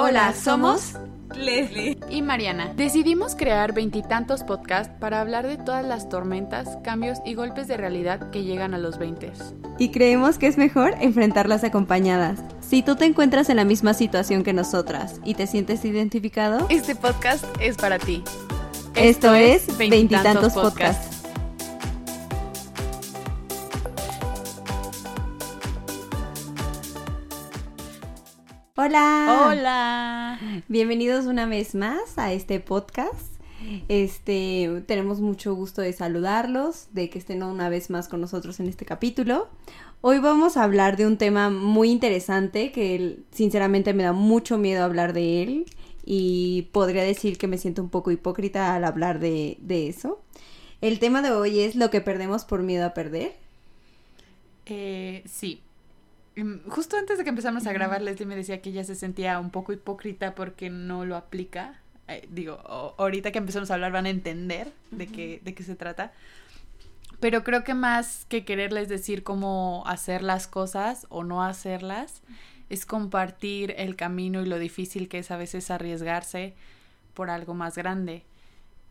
[0.00, 0.92] Hola, somos
[1.34, 2.72] Leslie y Mariana.
[2.76, 8.30] Decidimos crear veintitantos podcasts para hablar de todas las tormentas, cambios y golpes de realidad
[8.30, 9.32] que llegan a los 20.
[9.76, 12.38] Y creemos que es mejor enfrentarlas acompañadas.
[12.60, 16.94] Si tú te encuentras en la misma situación que nosotras y te sientes identificado, este
[16.94, 18.22] podcast es para ti.
[18.94, 21.07] Esto, es Veintitantos Podcasts.
[28.88, 29.48] Hola.
[29.50, 30.62] Hola.
[30.66, 33.34] Bienvenidos una vez más a este podcast.
[33.88, 38.66] Este, tenemos mucho gusto de saludarlos, de que estén una vez más con nosotros en
[38.66, 39.48] este capítulo.
[40.00, 44.82] Hoy vamos a hablar de un tema muy interesante que sinceramente me da mucho miedo
[44.82, 45.66] hablar de él
[46.06, 50.22] y podría decir que me siento un poco hipócrita al hablar de, de eso.
[50.80, 53.36] El tema de hoy es lo que perdemos por miedo a perder.
[54.64, 55.60] Eh, sí,
[56.68, 59.50] justo antes de que empezamos a grabar, Leslie me decía que ella se sentía un
[59.50, 61.80] poco hipócrita porque no lo aplica.
[62.08, 62.54] Eh, digo,
[62.98, 66.12] ahorita que empezamos a hablar van a entender de, qué, de qué se trata.
[67.20, 72.22] Pero creo que más que quererles decir cómo hacer las cosas o no hacerlas,
[72.70, 76.54] es compartir el camino y lo difícil que es a veces arriesgarse
[77.14, 78.24] por algo más grande.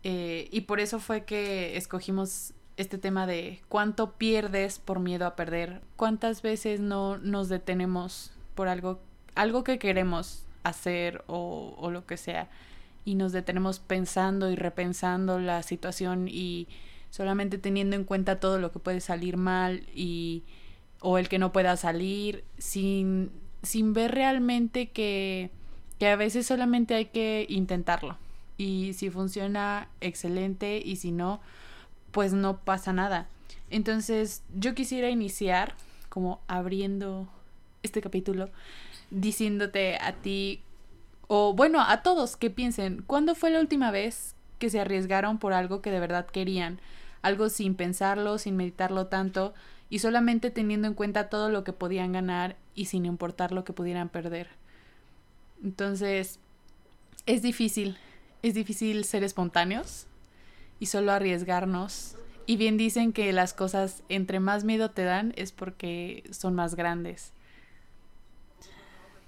[0.03, 5.35] Eh, y por eso fue que escogimos este tema de cuánto pierdes por miedo a
[5.35, 8.99] perder, cuántas veces no nos detenemos por algo,
[9.35, 12.49] algo que queremos hacer o, lo que sea
[13.03, 16.67] y nos detenemos pensando y repensando la situación y
[17.09, 20.43] solamente teniendo en cuenta todo lo que puede salir mal y
[20.99, 23.31] o el que no pueda salir sin,
[23.63, 25.51] sin ver realmente que,
[25.99, 28.17] que a veces solamente hay que intentarlo.
[28.57, 31.39] Y si funciona excelente y si no
[32.11, 33.27] pues no pasa nada.
[33.69, 35.75] Entonces yo quisiera iniciar
[36.09, 37.27] como abriendo
[37.83, 38.49] este capítulo
[39.11, 40.61] diciéndote a ti
[41.27, 45.53] o bueno, a todos que piensen, ¿cuándo fue la última vez que se arriesgaron por
[45.53, 46.79] algo que de verdad querían?
[47.21, 49.53] Algo sin pensarlo, sin meditarlo tanto
[49.89, 53.73] y solamente teniendo en cuenta todo lo que podían ganar y sin importar lo que
[53.73, 54.47] pudieran perder.
[55.63, 56.39] Entonces,
[57.25, 57.97] es difícil,
[58.41, 60.07] es difícil ser espontáneos,
[60.79, 62.15] y solo arriesgarnos.
[62.45, 66.75] Y bien dicen que las cosas entre más miedo te dan es porque son más
[66.75, 67.31] grandes.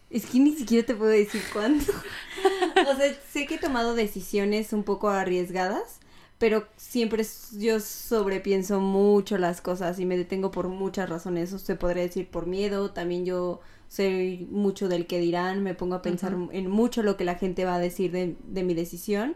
[0.10, 1.84] Es que ni siquiera te puedo decir cuándo.
[2.90, 6.00] o sea, sé que he tomado decisiones un poco arriesgadas,
[6.40, 7.26] pero siempre
[7.58, 11.50] yo sobrepienso mucho las cosas y me detengo por muchas razones.
[11.50, 16.02] Se podría decir por miedo, también yo soy mucho del que dirán, me pongo a
[16.02, 19.36] pensar en mucho lo que la gente va a decir de, de mi decisión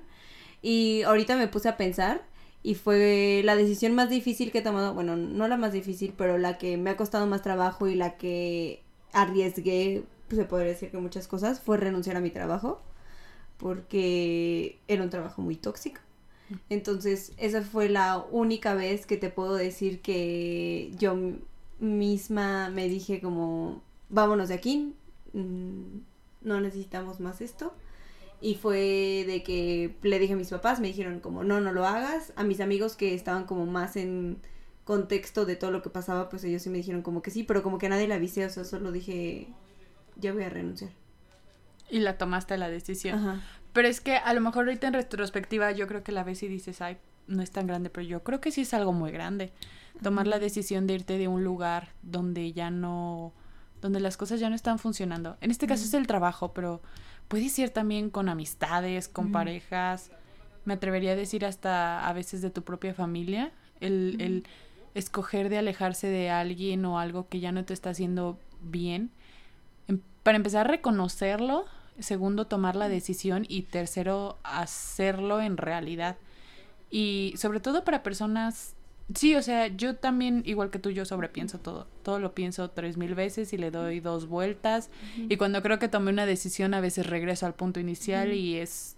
[0.64, 2.24] y ahorita me puse a pensar
[2.64, 6.38] y fue la decisión más difícil que he tomado, bueno, no la más difícil, pero
[6.38, 8.82] la que me ha costado más trabajo y la que
[9.12, 12.82] arriesgué, pues se podría decir que muchas cosas, fue renunciar a mi trabajo,
[13.58, 16.00] porque era un trabajo muy tóxico.
[16.70, 21.18] Entonces, esa fue la única vez que te puedo decir que yo
[21.80, 24.94] misma me dije como, vámonos de aquí,
[25.34, 26.00] mm,
[26.44, 27.74] no necesitamos más esto
[28.44, 31.88] y fue de que le dije a mis papás, me dijeron como, no, no lo
[31.88, 32.34] hagas.
[32.36, 34.38] A mis amigos que estaban como más en
[34.84, 37.64] contexto de todo lo que pasaba, pues ellos sí me dijeron como que sí, pero
[37.64, 39.48] como que nadie la avisé, o sea, solo dije,
[40.18, 40.92] ya voy a renunciar.
[41.90, 43.42] Y la tomaste la decisión.
[43.72, 46.50] Pero es que a lo mejor ahorita en retrospectiva yo creo que la ves y
[46.50, 49.54] dices, ay, no es tan grande, pero yo creo que sí es algo muy grande.
[50.02, 53.32] Tomar la decisión de irte de un lugar donde ya no,
[53.80, 55.38] donde las cosas ya no están funcionando.
[55.40, 56.82] En este caso es el trabajo, pero
[57.28, 60.12] puede ser también con amistades, con parejas,
[60.66, 64.44] me atrevería a decir hasta a veces de tu propia familia, el, el
[64.94, 69.12] escoger de alejarse de alguien o algo que ya no te está haciendo bien.
[69.88, 71.66] Em, para empezar, reconocerlo,
[72.00, 76.18] segundo, tomar la decisión y tercero, hacerlo en realidad.
[76.90, 78.76] Y sobre todo para personas
[79.16, 81.88] Sí, o sea, yo también, igual que tú, yo sobrepienso todo.
[82.04, 84.90] Todo lo pienso tres mil veces y le doy dos vueltas.
[85.18, 88.96] Y cuando creo que tomé una decisión, a veces regreso al punto inicial y es,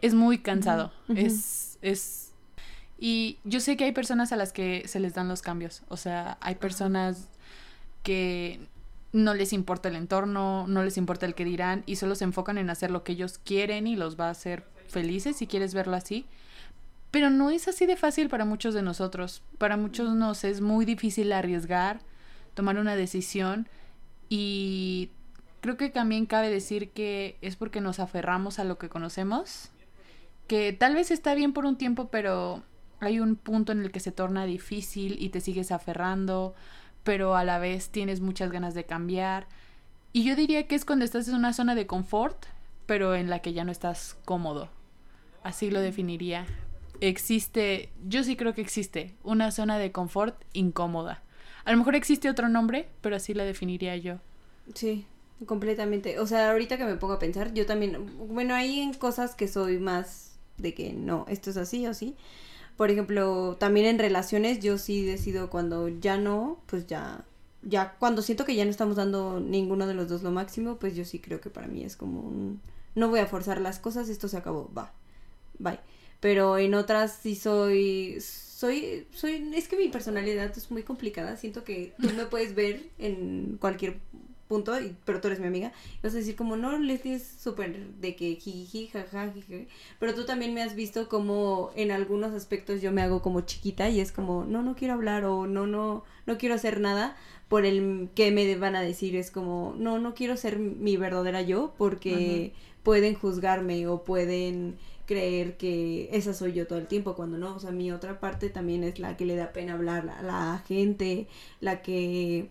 [0.00, 0.92] es muy cansado.
[1.14, 2.32] Es, es...
[2.98, 5.82] Y yo sé que hay personas a las que se les dan los cambios.
[5.88, 7.28] O sea, hay personas
[8.02, 8.60] que
[9.12, 12.58] no les importa el entorno, no les importa el que dirán y solo se enfocan
[12.58, 15.96] en hacer lo que ellos quieren y los va a hacer felices, si quieres verlo
[15.96, 16.26] así.
[17.12, 19.42] Pero no es así de fácil para muchos de nosotros.
[19.58, 22.00] Para muchos nos es muy difícil arriesgar,
[22.54, 23.68] tomar una decisión
[24.28, 25.10] y
[25.60, 29.70] creo que también cabe decir que es porque nos aferramos a lo que conocemos,
[30.48, 32.62] que tal vez está bien por un tiempo, pero
[33.00, 36.54] hay un punto en el que se torna difícil y te sigues aferrando,
[37.04, 39.46] pero a la vez tienes muchas ganas de cambiar.
[40.14, 42.46] Y yo diría que es cuando estás en una zona de confort,
[42.86, 44.70] pero en la que ya no estás cómodo.
[45.42, 46.46] Así lo definiría.
[47.02, 51.20] Existe, yo sí creo que existe, una zona de confort incómoda.
[51.64, 54.20] A lo mejor existe otro nombre, pero así la definiría yo.
[54.72, 55.04] Sí,
[55.44, 56.20] completamente.
[56.20, 59.48] O sea, ahorita que me pongo a pensar, yo también, bueno, hay en cosas que
[59.48, 62.14] soy más de que no, esto es así o sí.
[62.76, 67.24] Por ejemplo, también en relaciones yo sí decido cuando ya no, pues ya
[67.62, 70.94] ya cuando siento que ya no estamos dando ninguno de los dos lo máximo, pues
[70.94, 72.60] yo sí creo que para mí es como un
[72.94, 74.92] no voy a forzar las cosas, esto se acabó, va.
[75.58, 75.80] Bye.
[76.22, 81.64] Pero en otras sí soy soy soy es que mi personalidad es muy complicada, siento
[81.64, 83.98] que tú me puedes ver en cualquier
[84.52, 84.72] punto,
[85.04, 88.14] pero tú eres mi amiga, y vas a decir como, no, Leslie es súper de
[88.14, 89.32] que jiji, jaja,
[89.98, 93.88] pero tú también me has visto como en algunos aspectos yo me hago como chiquita
[93.88, 97.16] y es como, no, no quiero hablar o no, no, no quiero hacer nada
[97.48, 101.42] por el que me van a decir, es como, no, no quiero ser mi verdadera
[101.42, 102.52] yo porque
[102.82, 104.76] pueden juzgarme o pueden
[105.06, 108.50] creer que esa soy yo todo el tiempo, cuando no, o sea, mi otra parte
[108.50, 111.28] también es la que le da pena hablar a la gente,
[111.60, 112.50] la que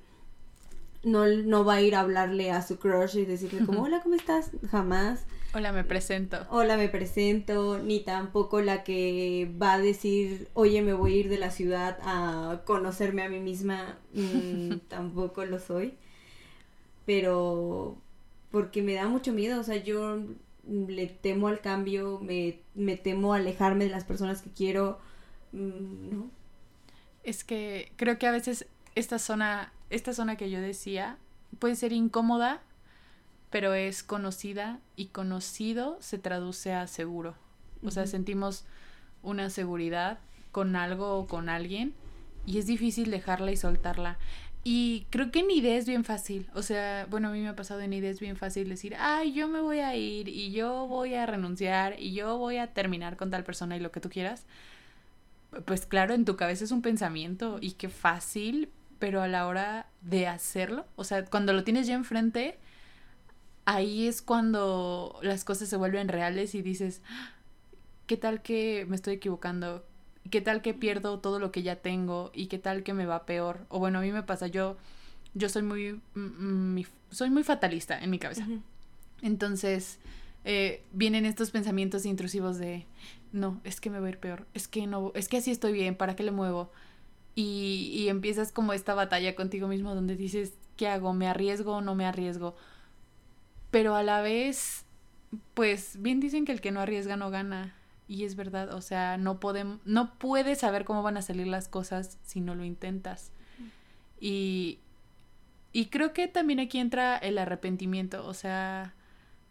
[1.04, 4.16] no, no va a ir a hablarle a su crush y decirle como, hola, ¿cómo
[4.16, 4.52] estás?
[4.70, 5.26] Jamás.
[5.54, 6.46] Hola, me presento.
[6.50, 7.80] Hola, me presento.
[7.80, 11.98] Ni tampoco la que va a decir, oye, me voy a ir de la ciudad
[12.04, 13.98] a conocerme a mí misma.
[14.14, 15.96] Mm, tampoco lo soy.
[17.06, 17.98] Pero
[18.52, 19.60] porque me da mucho miedo.
[19.60, 20.20] O sea, yo
[20.68, 25.00] le temo al cambio, me, me temo alejarme de las personas que quiero.
[25.52, 26.32] Mm, ¿no?
[27.24, 31.18] Es que creo que a veces esta zona esta zona que yo decía
[31.60, 32.62] puede ser incómoda,
[33.52, 37.36] pero es conocida y conocido se traduce a seguro.
[37.84, 38.64] O sea, sentimos
[39.22, 40.20] una seguridad
[40.52, 41.94] con algo o con alguien
[42.46, 44.18] y es difícil dejarla y soltarla.
[44.64, 46.48] Y creo que en idea es bien fácil.
[46.54, 49.34] O sea, bueno, a mí me ha pasado en idea es bien fácil decir, ay,
[49.34, 53.18] yo me voy a ir y yo voy a renunciar y yo voy a terminar
[53.18, 54.46] con tal persona y lo que tú quieras.
[55.66, 58.70] Pues claro, en tu cabeza es un pensamiento y qué fácil,
[59.00, 62.58] pero a la hora de hacerlo, o sea, cuando lo tienes ya enfrente,
[63.66, 67.02] ahí es cuando las cosas se vuelven reales y dices,
[68.06, 69.86] ¿qué tal que me estoy equivocando?
[70.30, 72.32] ¿Qué tal que pierdo todo lo que ya tengo?
[72.34, 73.66] ¿Y qué tal que me va peor?
[73.70, 74.78] O bueno, a mí me pasa, yo,
[75.34, 78.48] yo soy muy, mm, mm, soy muy fatalista en mi cabeza.
[79.22, 80.00] Entonces,
[80.46, 82.86] eh, vienen estos pensamientos intrusivos de,
[83.32, 85.74] no, es que me va a ir peor, es que no, es que así estoy
[85.74, 86.72] bien, ¿para qué le muevo?
[87.36, 91.14] y, y empiezas como esta batalla contigo mismo donde dices, ¿qué hago?
[91.14, 92.56] ¿Me arriesgo o no me arriesgo?
[93.70, 94.86] Pero a la vez,
[95.54, 97.76] pues bien dicen que el que no arriesga no gana.
[98.12, 101.70] Y es verdad, o sea, no, podemos, no puedes saber cómo van a salir las
[101.70, 103.32] cosas si no lo intentas.
[104.20, 104.80] Y,
[105.72, 108.94] y creo que también aquí entra el arrepentimiento, o sea,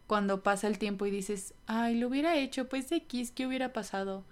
[0.05, 4.25] cuando pasa el tiempo y dices, ay, lo hubiera hecho, pues X, ¿qué hubiera pasado?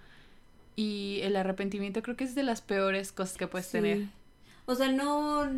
[0.76, 4.10] Y el arrepentimiento creo que es de las peores cosas que puedes tener.
[4.70, 5.50] O sea, no,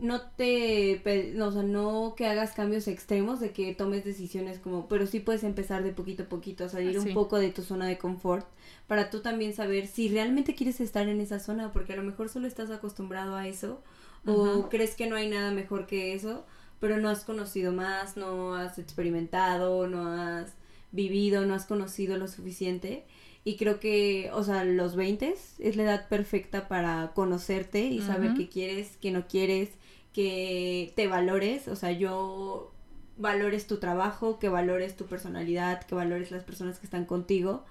[0.00, 1.02] no te,
[1.42, 5.42] o sea, no que hagas cambios extremos de que tomes decisiones como, pero sí puedes
[5.42, 8.46] empezar de poquito a poquito, a salir un poco de tu zona de confort
[8.86, 12.28] para tú también saber si realmente quieres estar en esa zona, porque a lo mejor
[12.28, 13.82] solo estás acostumbrado a eso
[14.24, 16.46] o crees que no hay nada mejor que eso,
[16.78, 20.54] pero no has conocido más, no has experimentado, no has
[20.92, 23.04] vivido, no has conocido lo suficiente
[23.44, 28.34] y creo que, o sea, los 20 es la edad perfecta para conocerte y saber
[28.34, 29.70] qué quieres, qué no quieres,
[30.12, 31.68] que te valores.
[31.68, 32.72] O sea, yo
[33.16, 37.64] valores tu trabajo, que valores tu personalidad, que valores las personas que están contigo,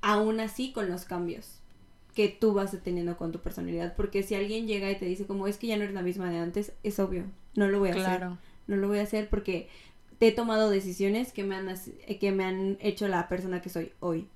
[0.00, 1.56] aún así con los cambios
[2.14, 3.94] que tú vas teniendo con tu personalidad.
[3.96, 6.30] Porque si alguien llega y te dice como es que ya no eres la misma
[6.30, 8.28] de antes, es obvio, no lo voy a hacer.
[8.66, 9.68] No lo voy a hacer porque
[10.18, 11.74] te he tomado decisiones que me han,
[12.20, 14.28] que me han hecho la persona que soy hoy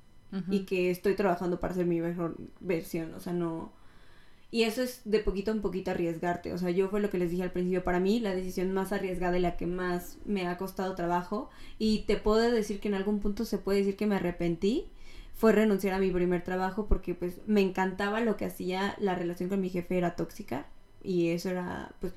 [0.51, 3.73] y que estoy trabajando para ser mi mejor versión, o sea, no...
[4.51, 7.31] Y eso es de poquito en poquito arriesgarte, o sea, yo fue lo que les
[7.31, 10.57] dije al principio, para mí la decisión más arriesgada y la que más me ha
[10.57, 14.15] costado trabajo, y te puedo decir que en algún punto se puede decir que me
[14.15, 14.87] arrepentí,
[15.35, 19.49] fue renunciar a mi primer trabajo porque pues me encantaba lo que hacía, la relación
[19.49, 20.67] con mi jefe era tóxica,
[21.03, 22.13] y eso era pues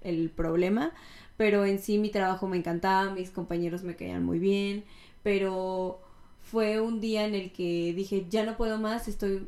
[0.00, 0.92] el problema,
[1.36, 4.84] pero en sí mi trabajo me encantaba, mis compañeros me caían muy bien,
[5.22, 6.00] pero
[6.42, 9.46] fue un día en el que dije, ya no puedo más, estoy,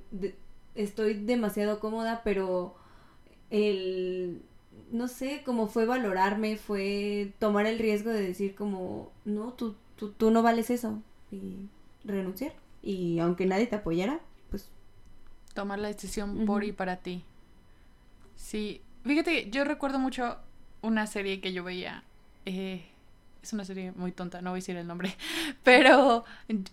[0.75, 2.75] estoy demasiado cómoda, pero
[3.51, 4.43] el,
[4.91, 10.13] no sé, como fue valorarme, fue tomar el riesgo de decir como, no, tú, tú,
[10.13, 11.69] tú no vales eso, y
[12.05, 12.53] renunciar.
[12.83, 14.21] Y aunque nadie te apoyara,
[14.51, 14.69] pues...
[15.55, 17.25] Tomar la decisión por y para ti.
[18.37, 20.37] Sí, fíjate, yo recuerdo mucho
[20.83, 22.05] una serie que yo veía.
[22.47, 22.85] Eh,
[23.45, 25.15] es una serie muy tonta, no voy a decir el nombre,
[25.63, 26.25] pero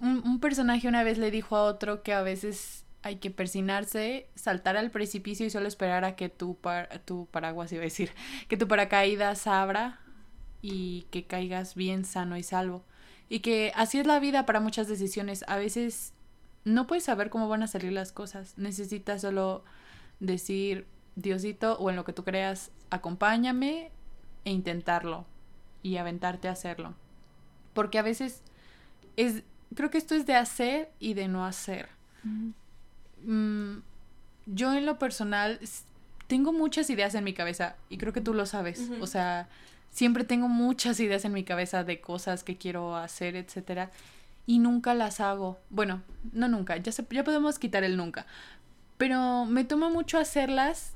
[0.01, 4.78] un, personaje una vez le dijo a otro que a veces hay que persinarse, saltar
[4.78, 8.12] al precipicio y solo esperar a que tu, par tu paraguas, iba a decir,
[8.48, 10.00] que tu paracaídas abra
[10.62, 12.84] y que caigas bien sano y salvo.
[13.28, 15.44] Y que así es la vida para muchas decisiones.
[15.48, 16.13] A veces
[16.63, 18.56] no puedes saber cómo van a salir las cosas.
[18.58, 19.63] Necesitas solo
[20.20, 20.86] decir,
[21.16, 23.90] Diosito, o en lo que tú creas, acompáñame
[24.46, 25.25] e intentarlo
[25.83, 26.93] y aventarte a hacerlo.
[27.73, 28.41] Porque a veces
[29.17, 29.43] es,
[29.75, 31.89] creo que esto es de hacer y de no hacer.
[33.23, 33.77] Mm,
[34.45, 35.59] yo en lo personal
[36.27, 38.89] tengo muchas ideas en mi cabeza y creo que tú lo sabes.
[39.00, 39.47] O sea,
[39.91, 43.91] siempre tengo muchas ideas en mi cabeza de cosas que quiero hacer, etcétera,
[44.45, 45.59] y nunca las hago.
[45.69, 48.25] Bueno, no nunca, ya, se, ya podemos quitar el nunca.
[48.97, 50.93] Pero me toma mucho hacerlas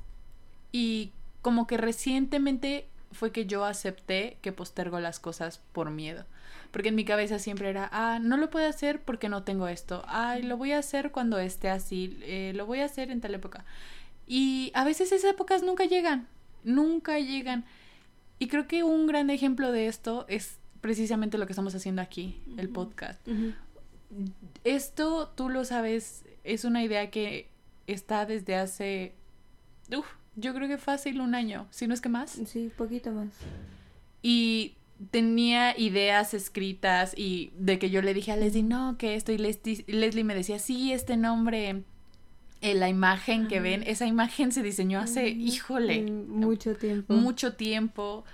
[0.72, 1.12] y
[1.42, 6.24] como que recientemente fue que yo acepté que postergo las cosas por miedo.
[6.70, 10.04] Porque en mi cabeza siempre era, ah, no lo puedo hacer porque no tengo esto.
[10.06, 12.18] Ay, lo voy a hacer cuando esté así.
[12.22, 13.64] Eh, lo voy a hacer en tal época.
[14.26, 16.28] Y a veces esas épocas nunca llegan.
[16.64, 17.64] Nunca llegan.
[18.38, 22.42] Y creo que un gran ejemplo de esto es precisamente lo que estamos haciendo aquí,
[22.58, 23.26] el podcast.
[24.64, 27.48] Esto, tú lo sabes, es una idea que
[27.86, 29.14] está desde hace,
[29.96, 32.38] uf, yo creo que fácil un año, si no es que más.
[32.46, 33.28] Sí, poquito más.
[34.22, 34.74] Y
[35.10, 39.38] tenía ideas escritas y de que yo le dije a Leslie, no, que esto, y
[39.38, 41.82] Leslie, me decía, sí, este nombre,
[42.60, 47.14] eh, la imagen que ven, esa imagen se diseñó hace, híjole, mucho tiempo.
[47.14, 48.24] Mucho tiempo.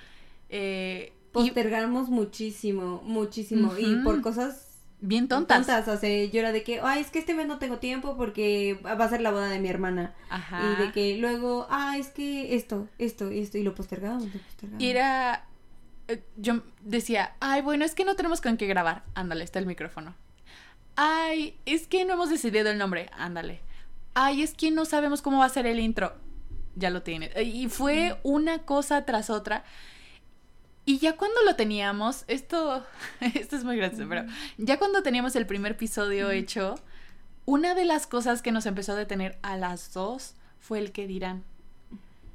[0.48, 4.71] Eh, Postergamos muchísimo, muchísimo, y por cosas
[5.02, 5.58] bien tontas.
[5.58, 8.16] Tontas, o sea, yo era de que, ay, es que este mes no tengo tiempo
[8.16, 10.14] porque va a ser la boda de mi hermana.
[10.30, 10.62] Ajá.
[10.62, 14.82] Y de que luego, ah, es que esto, esto, esto, y lo postergamos, lo postergamos.
[14.82, 15.44] Y era,
[16.08, 19.02] eh, yo decía, ay, bueno, es que no tenemos con qué grabar.
[19.14, 20.14] Ándale, está el micrófono.
[20.96, 23.10] Ay, es que no hemos decidido el nombre.
[23.12, 23.60] Ándale.
[24.14, 26.14] Ay, es que no sabemos cómo va a ser el intro.
[26.76, 27.30] Ya lo tiene.
[27.42, 29.64] Y fue una cosa tras otra.
[30.84, 32.84] Y ya cuando lo teníamos, esto,
[33.20, 34.24] esto es muy gracioso, pero
[34.58, 36.74] ya cuando teníamos el primer episodio hecho,
[37.44, 41.06] una de las cosas que nos empezó a detener a las dos fue el que
[41.06, 41.44] dirán.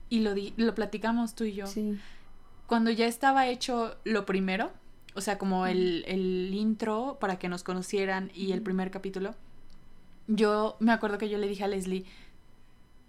[0.10, 1.68] Y lo, lo platicamos tú y yo.
[1.68, 2.00] Sí.
[2.68, 4.72] Cuando ya estaba hecho lo primero,
[5.16, 9.36] o sea, como el, el intro para que nos conocieran y el primer capítulo,
[10.28, 12.06] yo me acuerdo que yo le dije a Leslie,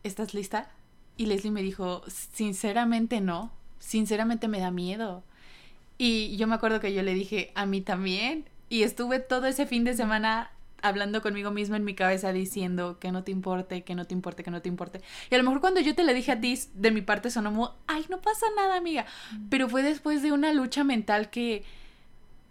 [0.02, 0.70] ¿estás lista?
[1.16, 5.24] Y Leslie me dijo, sinceramente no, sinceramente me da miedo.
[5.98, 8.48] Y yo me acuerdo que yo le dije, a mí también.
[8.68, 10.50] Y estuve todo ese fin de semana
[10.82, 14.44] hablando conmigo misma en mi cabeza diciendo que no te importe, que no te importe,
[14.44, 15.00] que no te importe.
[15.30, 17.50] Y a lo mejor cuando yo te le dije a ti, de mi parte sonó
[17.50, 19.06] como, ay, no pasa nada, amiga.
[19.50, 21.64] Pero fue después de una lucha mental que...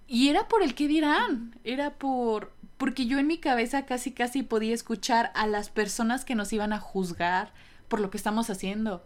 [0.10, 2.54] Y era por el que dirán, era por...
[2.78, 6.74] Porque yo en mi cabeza casi casi podía escuchar a las personas que nos iban
[6.74, 7.52] a juzgar
[7.88, 9.04] por lo que estamos haciendo.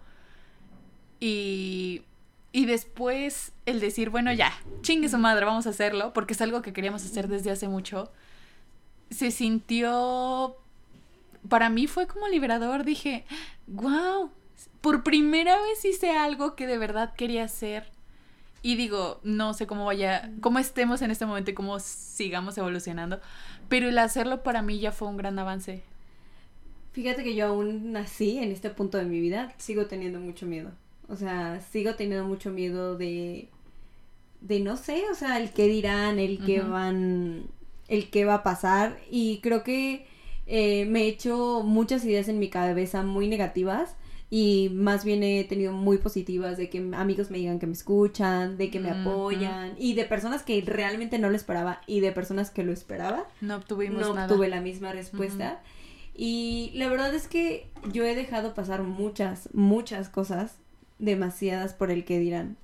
[1.19, 2.01] Y
[2.51, 6.61] y después el decir, bueno, ya, chingue su madre, vamos a hacerlo, porque es algo
[6.61, 8.11] que queríamos hacer desde hace mucho,
[9.09, 10.57] se sintió,
[11.47, 13.25] para mí fue como liberador, dije,
[13.67, 14.31] wow,
[14.81, 17.89] por primera vez hice algo que de verdad quería hacer.
[18.63, 23.19] Y digo, no sé cómo vaya, cómo estemos en este momento y cómo sigamos evolucionando,
[23.69, 25.83] pero el hacerlo para mí ya fue un gran avance.
[26.91, 30.71] Fíjate que yo aún nací en este punto de mi vida, sigo teniendo mucho miedo.
[31.11, 33.49] O sea, sigo teniendo mucho miedo de,
[34.39, 37.47] de no sé, o sea, el qué dirán, el qué van,
[37.89, 38.97] el qué va a pasar.
[39.09, 40.05] Y creo que
[40.47, 43.95] eh, me he hecho muchas ideas en mi cabeza muy negativas
[44.29, 48.57] y más bien he tenido muy positivas de que amigos me digan que me escuchan,
[48.57, 52.49] de que me apoyan y de personas que realmente no lo esperaba y de personas
[52.51, 53.25] que lo esperaba.
[53.41, 54.27] No obtuvimos no nada.
[54.27, 55.59] obtuve la misma respuesta.
[56.15, 60.60] Y la verdad es que yo he dejado pasar muchas, muchas cosas
[61.01, 62.57] demasiadas por el que dirán.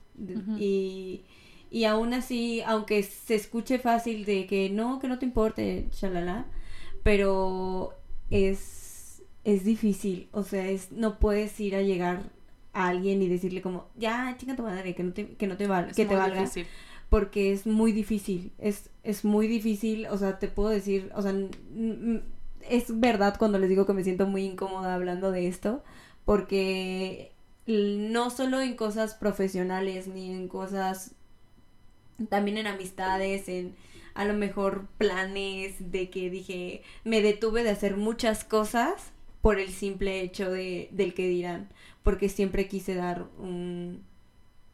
[0.58, 1.24] Y
[1.70, 6.46] y aún así, aunque se escuche fácil de que no, que no te importe, shalala,
[7.04, 7.94] pero
[8.30, 12.32] es, es difícil, o sea, es, no puedes ir a llegar
[12.74, 15.68] a alguien y decirle como, ya, chinga tu madre, que no te, que no te,
[15.68, 16.50] valga, que te valga.
[17.10, 21.34] Porque es muy difícil, es, es muy difícil, o sea, te puedo decir, o sea,
[22.70, 25.84] es verdad cuando les digo que me siento muy incómoda hablando de esto,
[26.24, 27.34] porque
[27.68, 31.12] no solo en cosas profesionales ni en cosas
[32.30, 33.76] también en amistades, en
[34.16, 39.70] a lo mejor planes de que dije, me detuve de hacer muchas cosas por el
[39.70, 41.70] simple hecho de, del que dirán,
[42.02, 44.02] porque siempre quise dar un,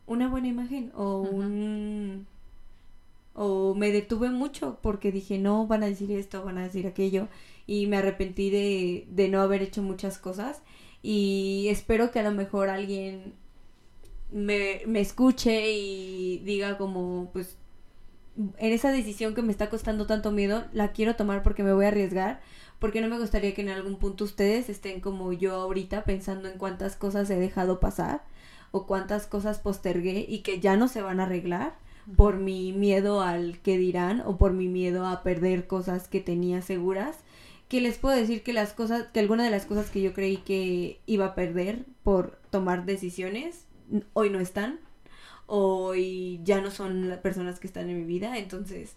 [0.08, 2.26] una buena imagen o un
[3.36, 7.28] o me detuve mucho porque dije, no, van a decir esto, van a decir aquello,
[7.68, 10.62] y me arrepentí de, de no haber hecho muchas cosas,
[11.04, 13.34] y espero que a lo mejor alguien
[14.32, 17.58] me, me escuche y diga como, pues,
[18.58, 21.86] en esa decisión que me está costando tanto miedo, la quiero tomar porque me voy
[21.86, 22.42] a arriesgar,
[22.80, 26.58] porque no me gustaría que en algún punto ustedes estén como yo ahorita pensando en
[26.58, 28.24] cuántas cosas he dejado pasar
[28.72, 31.76] o cuántas cosas postergué y que ya no se van a arreglar
[32.16, 36.62] por mi miedo al que dirán o por mi miedo a perder cosas que tenía
[36.62, 37.20] seguras
[37.74, 40.38] que les puedo decir que las cosas que algunas de las cosas que yo creí
[40.38, 43.65] que iba a perder por tomar decisiones
[44.13, 44.80] hoy no están.
[45.48, 48.94] Hoy ya no son las personas que están en mi vida entonces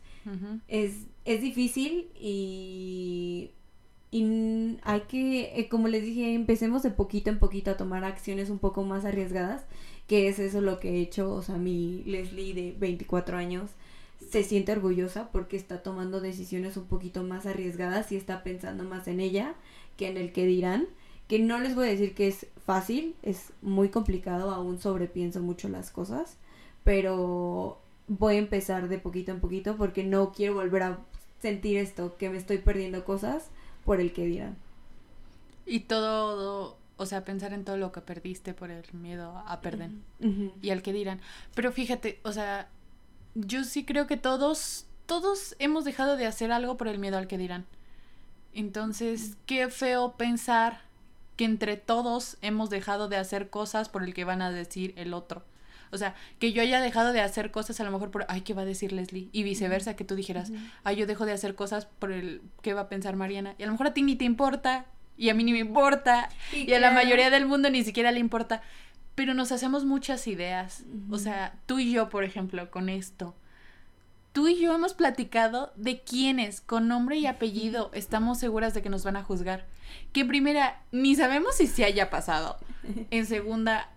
[0.68, 3.52] es, es difícil y
[4.10, 8.50] y hay que, eh, como les dije, empecemos de poquito en poquito a tomar acciones
[8.50, 9.64] un poco más arriesgadas,
[10.06, 13.70] que es eso lo que he hecho, o sea, mi Leslie de 24 años
[14.18, 19.08] se siente orgullosa porque está tomando decisiones un poquito más arriesgadas y está pensando más
[19.08, 19.54] en ella
[19.96, 20.86] que en el que dirán,
[21.28, 25.68] que no les voy a decir que es fácil, es muy complicado, aún sobrepienso mucho
[25.68, 26.36] las cosas,
[26.84, 30.98] pero voy a empezar de poquito en poquito porque no quiero volver a
[31.40, 33.50] sentir esto, que me estoy perdiendo cosas
[33.84, 34.56] por el que dirán.
[35.64, 39.90] Y todo, o sea, pensar en todo lo que perdiste por el miedo a perder
[40.62, 41.20] y al que dirán.
[41.54, 42.68] Pero fíjate, o sea,
[43.36, 47.26] yo sí creo que todos, todos hemos dejado de hacer algo por el miedo al
[47.26, 47.66] que dirán.
[48.54, 50.80] Entonces, qué feo pensar
[51.36, 55.12] que entre todos hemos dejado de hacer cosas por el que van a decir el
[55.12, 55.44] otro.
[55.92, 58.54] O sea, que yo haya dejado de hacer cosas a lo mejor por, ay, ¿qué
[58.54, 59.28] va a decir Leslie?
[59.32, 60.50] Y viceversa, que tú dijeras,
[60.82, 63.54] ay, yo dejo de hacer cosas por el, ¿qué va a pensar Mariana?
[63.58, 66.28] Y a lo mejor a ti ni te importa, y a mí ni me importa,
[66.52, 68.62] y, a la mayoría del mundo ni siquiera le importa.
[69.16, 70.84] Pero nos hacemos muchas ideas.
[71.10, 73.34] O sea, tú y yo, por ejemplo, con esto.
[74.32, 78.90] Tú y yo hemos platicado de quiénes, con nombre y apellido, estamos seguras de que
[78.90, 79.66] nos van a juzgar.
[80.12, 82.58] Que en primera, ni sabemos si se haya pasado.
[83.10, 83.90] En segunda,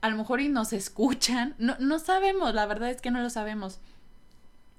[0.00, 1.54] a lo mejor y nos escuchan.
[1.58, 3.78] No, no sabemos, la verdad es que no lo sabemos.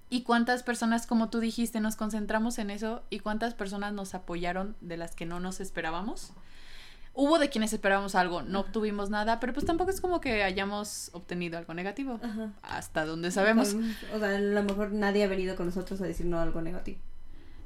[0.10, 4.76] Y cuántas personas, como tú dijiste, nos concentramos en eso y cuántas personas nos apoyaron
[4.82, 6.34] de las que no nos esperábamos.
[7.16, 11.12] Hubo de quienes esperábamos algo, no obtuvimos nada, pero pues tampoco es como que hayamos
[11.14, 12.20] obtenido algo negativo.
[12.64, 13.76] Hasta donde sabemos.
[14.14, 17.00] O sea, a lo mejor nadie ha venido con nosotros a decir no algo negativo.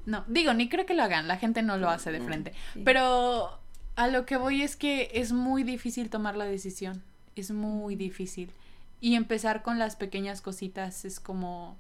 [0.06, 2.54] No, digo, ni creo que lo hagan, la gente no lo hace de frente.
[2.84, 3.58] Pero
[3.96, 7.02] a lo que voy es que es muy difícil tomar la decisión
[7.40, 8.52] es muy difícil.
[9.00, 11.78] Y empezar con las pequeñas cositas es como,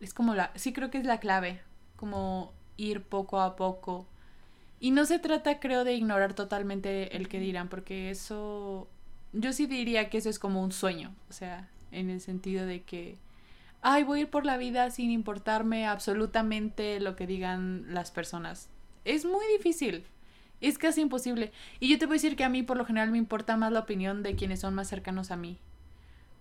[0.00, 1.60] es como la, sí creo que es la clave,
[1.96, 4.06] como ir poco a poco.
[4.78, 8.88] Y no se trata, creo, de ignorar totalmente el que dirán, porque eso,
[9.32, 12.82] yo sí diría que eso es como un sueño, o sea, en el sentido de
[12.82, 13.16] que,
[13.80, 18.68] ay, voy a ir por la vida sin importarme absolutamente lo que digan las personas.
[19.04, 20.04] Es muy difícil,
[20.60, 21.52] es casi imposible.
[21.80, 23.72] Y yo te voy a decir que a mí por lo general me importa más
[23.72, 25.58] la opinión de quienes son más cercanos a mí.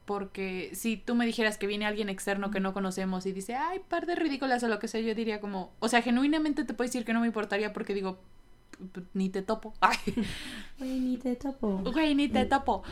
[0.05, 3.79] Porque si tú me dijeras que viene alguien externo que no conocemos y dice, ay,
[3.87, 6.87] par de ridículas o lo que sea, yo diría como, o sea, genuinamente te puedo
[6.87, 8.19] decir que no me importaría porque digo,
[9.13, 9.73] ni te topo.
[9.81, 9.97] Ay.
[10.77, 11.81] Güey, ni te topo.
[11.91, 12.83] Güey, ni te topo.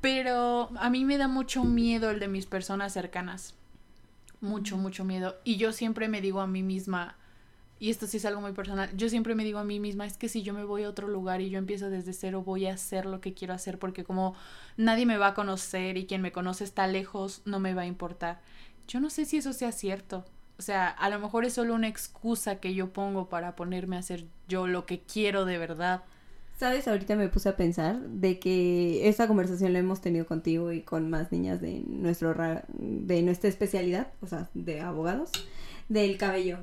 [0.00, 3.54] Pero a mí me da mucho miedo el de mis personas cercanas.
[4.40, 5.36] Mucho, mucho miedo.
[5.44, 7.16] Y yo siempre me digo a mí misma,
[7.78, 10.16] y esto sí es algo muy personal, yo siempre me digo a mí misma, es
[10.16, 12.74] que si yo me voy a otro lugar y yo empiezo desde cero, voy a
[12.74, 14.34] hacer lo que quiero hacer, porque como
[14.76, 17.86] nadie me va a conocer y quien me conoce está lejos, no me va a
[17.86, 18.40] importar.
[18.88, 20.24] Yo no sé si eso sea cierto.
[20.58, 23.98] O sea, a lo mejor es solo una excusa que yo pongo para ponerme a
[23.98, 26.04] hacer yo lo que quiero de verdad.
[26.56, 30.80] Sabes, ahorita me puse a pensar de que esta conversación la hemos tenido contigo y
[30.80, 32.34] con más niñas de nuestro
[32.78, 35.32] de nuestra especialidad, o sea, de abogados,
[35.90, 36.60] del cabello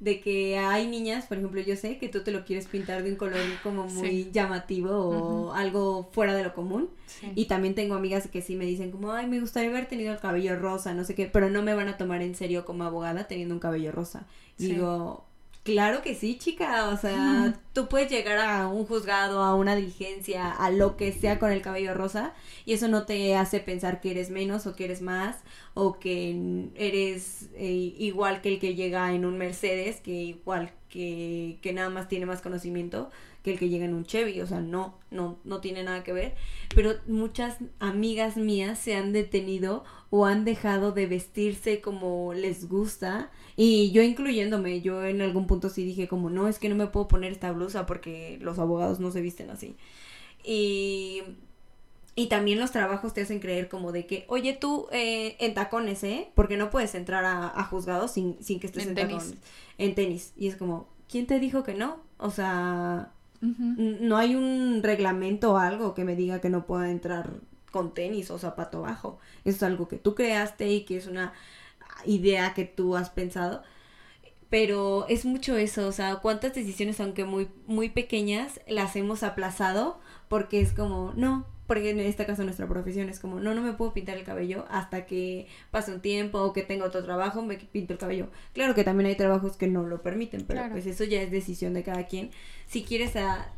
[0.00, 3.10] de que hay niñas, por ejemplo, yo sé que tú te lo quieres pintar de
[3.10, 6.90] un color como muy llamativo o algo fuera de lo común.
[7.34, 10.18] Y también tengo amigas que sí me dicen como, ay, me gustaría haber tenido el
[10.18, 13.26] cabello rosa, no sé qué, pero no me van a tomar en serio como abogada
[13.26, 14.26] teniendo un cabello rosa.
[14.58, 15.24] Digo,
[15.64, 16.90] Claro que sí, chica.
[16.90, 21.38] O sea, tú puedes llegar a un juzgado, a una diligencia, a lo que sea
[21.38, 22.34] con el cabello rosa,
[22.66, 25.38] y eso no te hace pensar que eres menos o que eres más,
[25.72, 31.58] o que eres eh, igual que el que llega en un Mercedes, que igual que,
[31.62, 33.10] que nada más tiene más conocimiento
[33.44, 34.40] que el que llega en un Chevy.
[34.40, 36.34] O sea, no, no, no tiene nada que ver.
[36.74, 43.30] Pero muchas amigas mías se han detenido o han dejado de vestirse como les gusta
[43.56, 46.88] y yo incluyéndome, yo en algún punto sí dije como, no, es que no me
[46.88, 49.76] puedo poner esta blusa porque los abogados no se visten así.
[50.44, 51.22] Y
[52.16, 56.04] Y también los trabajos te hacen creer como de que, oye, tú eh, en tacones,
[56.04, 56.30] ¿eh?
[56.36, 59.34] Porque no puedes entrar a, a juzgados sin, sin que estés En en, tenis.
[59.34, 59.38] tacones.
[59.78, 60.32] En tenis.
[60.36, 61.98] Y es como, ¿quién te dijo que no?
[62.18, 63.13] O sea,
[63.76, 67.34] No hay un reglamento o algo que me diga que no pueda entrar
[67.70, 69.18] con tenis o zapato bajo.
[69.44, 71.32] Eso es algo que tú creaste y que es una
[72.04, 73.62] idea que tú has pensado.
[74.48, 79.98] Pero es mucho eso, o sea, cuántas decisiones, aunque muy, muy pequeñas, las hemos aplazado
[80.28, 83.72] porque es como, no, porque en este caso nuestra profesión es como, no, no me
[83.72, 87.56] puedo pintar el cabello hasta que pase un tiempo o que tenga otro trabajo, me
[87.56, 88.28] pinto el cabello.
[88.52, 90.72] Claro que también hay trabajos que no lo permiten, pero Claro.
[90.74, 92.30] pues eso ya es decisión de cada quien.
[92.66, 93.48] Si quieres a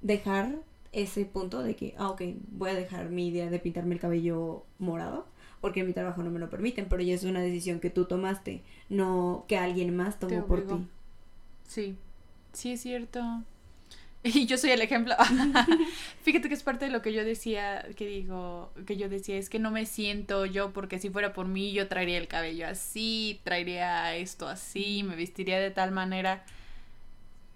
[0.00, 0.56] dejar
[0.92, 4.64] ese punto de que, ah, ok, voy a dejar mi idea de pintarme el cabello
[4.78, 5.26] morado,
[5.60, 8.04] porque en mi trabajo no me lo permiten, pero ya es una decisión que tú
[8.04, 10.74] tomaste, no que alguien más tomó por ti.
[11.66, 11.96] Sí,
[12.52, 13.20] sí es cierto.
[14.34, 15.14] Y yo soy el ejemplo.
[16.22, 19.50] Fíjate que es parte de lo que yo decía, que digo, que yo decía, es
[19.50, 23.40] que no me siento yo, porque si fuera por mí, yo traería el cabello así,
[23.44, 26.44] traería esto así, me vestiría de tal manera.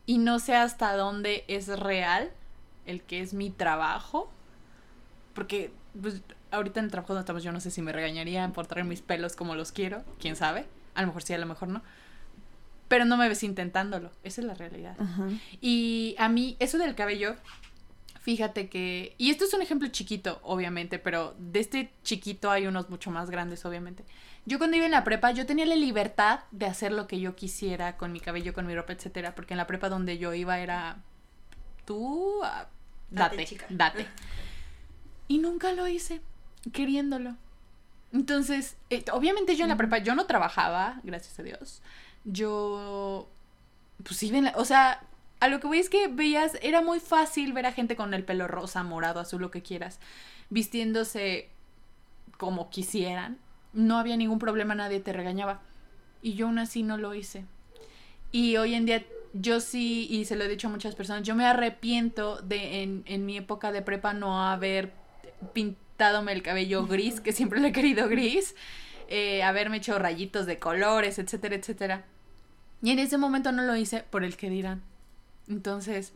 [0.04, 2.30] Y no sé hasta dónde es real
[2.86, 4.30] el que es mi trabajo.
[5.34, 8.66] Porque, pues, ahorita en el trabajo donde estamos, yo no sé si me regañarían por
[8.66, 10.66] traer mis pelos como los quiero, quién sabe.
[10.94, 11.82] A lo mejor sí, a lo mejor no.
[12.88, 14.10] Pero no me ves intentándolo.
[14.24, 14.96] Esa es la realidad.
[14.98, 15.28] Ajá.
[15.60, 17.36] Y a mí, eso del cabello,
[18.20, 19.14] fíjate que.
[19.18, 23.30] Y esto es un ejemplo chiquito, obviamente, pero de este chiquito hay unos mucho más
[23.30, 24.04] grandes, obviamente.
[24.46, 27.36] Yo cuando iba en la prepa, yo tenía la libertad de hacer lo que yo
[27.36, 30.58] quisiera con mi cabello, con mi ropa, etcétera, porque en la prepa donde yo iba
[30.58, 31.02] era.
[31.84, 32.40] Tú.
[32.44, 32.68] ah,
[33.10, 33.66] Date, Date, chica.
[33.70, 34.06] date.
[35.28, 36.20] Y nunca lo hice,
[36.72, 37.36] queriéndolo.
[38.12, 41.82] Entonces, eh, obviamente yo en la prepa, yo no trabajaba, gracias a Dios.
[42.24, 43.28] Yo,
[44.02, 45.02] pues sí, o sea,
[45.40, 48.24] a lo que voy es que veías, era muy fácil ver a gente con el
[48.24, 50.00] pelo rosa, morado, azul, lo que quieras,
[50.50, 51.48] vistiéndose
[52.36, 53.38] como quisieran.
[53.72, 55.60] No había ningún problema, nadie te regañaba.
[56.22, 57.44] Y yo aún así no lo hice.
[58.32, 61.34] Y hoy en día yo sí, y se lo he dicho a muchas personas, yo
[61.34, 64.92] me arrepiento de en, en mi época de prepa no haber
[65.52, 68.54] pintadome el cabello gris, que siempre lo he querido gris,
[69.08, 72.04] eh, haberme hecho rayitos de colores, etcétera, etcétera.
[72.82, 74.82] Y en ese momento no lo hice por el que dirán.
[75.48, 76.12] Entonces,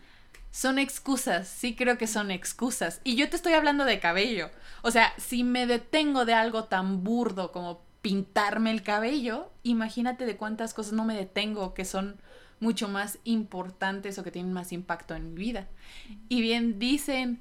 [0.51, 3.01] son excusas, sí creo que son excusas.
[3.05, 4.51] Y yo te estoy hablando de cabello.
[4.83, 10.37] O sea, si me detengo de algo tan burdo como pintarme el cabello, imagínate de
[10.37, 12.17] cuántas cosas no me detengo que son
[12.61, 15.69] mucho más importantes o que tienen más impacto en mi vida.
[16.29, 17.41] Y bien dicen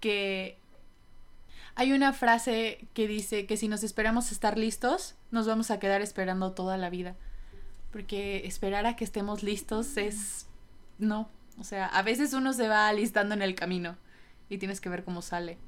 [0.00, 0.58] que
[1.76, 6.00] hay una frase que dice que si nos esperamos estar listos, nos vamos a quedar
[6.00, 7.14] esperando toda la vida.
[7.92, 10.46] Porque esperar a que estemos listos es...
[10.98, 11.28] No.
[11.58, 13.96] O sea, a veces uno se va alistando en el camino
[14.48, 15.58] y tienes que ver cómo sale.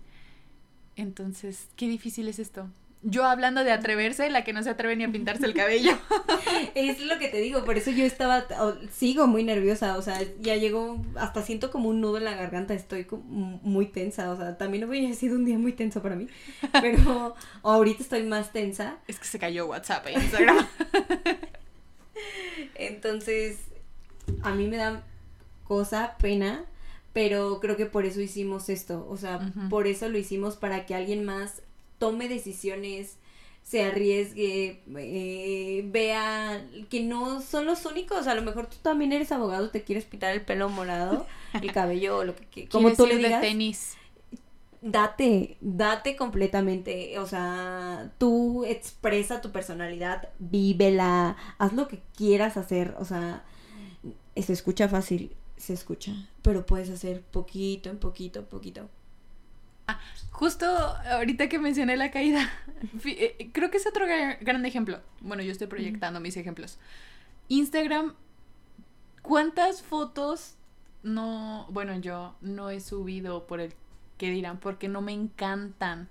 [0.96, 2.68] Entonces, qué difícil es esto.
[3.02, 5.96] Yo hablando de atreverse, la que no se atreve ni a pintarse el cabello.
[6.74, 10.20] Es lo que te digo, por eso yo estaba, o- sigo muy nerviosa, o sea,
[10.40, 13.22] ya llegó, hasta siento como un nudo en la garganta, estoy como
[13.62, 16.26] muy tensa, o sea, también hubiera sido un día muy tenso para mí,
[16.72, 20.66] pero ahorita estoy más tensa, es que se cayó WhatsApp e Instagram.
[22.74, 23.58] entonces
[24.42, 25.02] a mí me da
[25.64, 26.64] cosa, pena,
[27.12, 30.94] pero creo que por eso hicimos esto, o sea, por eso lo hicimos para que
[30.94, 31.62] alguien más
[31.98, 33.16] tome decisiones,
[33.62, 39.30] se arriesgue, eh, vea que no son los únicos, a lo mejor tú también eres
[39.32, 41.26] abogado, te quieres pintar el pelo morado,
[41.60, 43.96] el cabello lo que, que- como ¿Quieres tú le de tenis.
[44.80, 52.94] date, date completamente, o sea, tú expresa tu personalidad, vívela, haz lo que quieras hacer,
[52.98, 53.44] o sea,
[54.36, 58.88] se escucha fácil, se escucha, pero puedes hacer poquito en poquito, poquito.
[60.30, 62.48] Justo ahorita que mencioné la caída,
[63.04, 65.00] eh, creo que es otro gra- gran ejemplo.
[65.20, 66.78] Bueno, yo estoy proyectando mis ejemplos.
[67.48, 68.14] Instagram,
[69.22, 70.54] ¿cuántas fotos
[71.02, 73.72] no, bueno, yo no he subido por el
[74.16, 76.08] que dirán, porque no me encantan?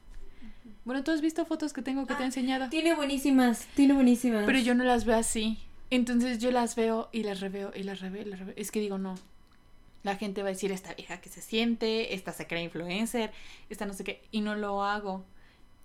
[0.85, 3.93] Bueno, tú has visto fotos que tengo que te he Ah, enseñado, Tiene buenísimas, tiene
[3.93, 4.45] buenísimas.
[4.45, 5.59] pero yo no las veo así.
[5.89, 8.53] Entonces yo las veo y las reveo y las reveo y las reveo.
[8.57, 9.15] Es que digo, no.
[10.07, 13.31] La gente va a decir, esta vieja que se siente, esta se cree influencer,
[13.69, 15.25] esta no sé qué, y no lo hago.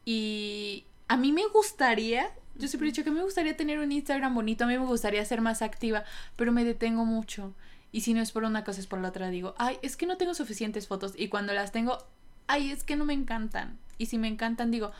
[0.05, 4.33] Y a mí me gustaría, yo siempre he dicho que me gustaría tener un Instagram
[4.33, 6.05] bonito, a mí me gustaría ser más activa,
[6.37, 7.53] pero me detengo mucho.
[7.91, 9.29] Y si no es por una cosa, es por la otra.
[9.29, 11.15] Digo, ay, es que no tengo suficientes fotos.
[11.17, 11.99] Y cuando las tengo,
[12.47, 13.77] ay, es que no me encantan.
[13.99, 14.93] Y si me encantan, digo,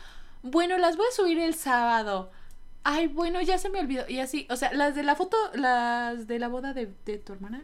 [0.43, 2.29] bueno, las voy a subir el sábado.
[2.83, 4.03] Ay, bueno, ya se me olvidó.
[4.07, 7.63] Y así, o sea, las de la foto, las de la boda de, tu hermana.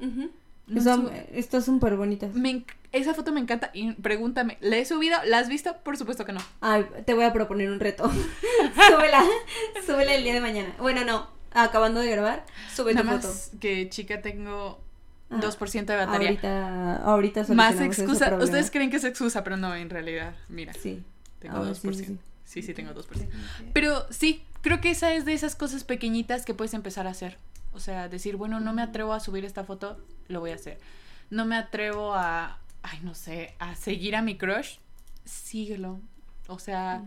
[0.69, 2.33] No Son, están súper bonitas.
[2.33, 5.17] Me esa foto me encanta y pregúntame, ¿la he subido?
[5.25, 5.75] ¿La has visto?
[5.83, 6.39] Por supuesto que no.
[6.61, 8.09] Ay, te voy a proponer un reto.
[8.89, 9.23] súbela,
[9.85, 10.73] súbela el día de mañana.
[10.79, 13.27] Bueno, no, acabando de grabar, sube tu Nada foto.
[13.27, 14.79] más que chica tengo
[15.31, 16.29] Ah, 2% de batería.
[16.29, 18.35] Ahorita, ahorita Más excusa.
[18.37, 21.03] Ustedes creen que es excusa, pero no, en realidad, mira, Sí.
[21.37, 21.93] tengo Ah, 2%.
[21.93, 22.61] sí, sí, Sí, sí.
[22.63, 23.29] sí, tengo 2%.
[23.73, 27.37] Pero sí, creo que esa es de esas cosas pequeñitas que puedes empezar a hacer.
[27.73, 30.79] O sea, decir, bueno, no me atrevo a subir esta foto, lo voy a hacer.
[31.29, 34.77] No me atrevo a, ay, no sé, a seguir a mi crush,
[35.25, 35.99] síguelo.
[36.47, 37.03] O sea,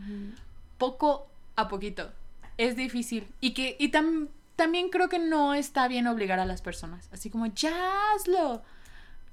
[0.78, 2.10] poco a poquito.
[2.58, 3.26] Es difícil.
[3.40, 7.08] Y que, y tam- también creo que no está bien obligar a las personas.
[7.12, 7.74] Así como, ya
[8.14, 8.62] hazlo.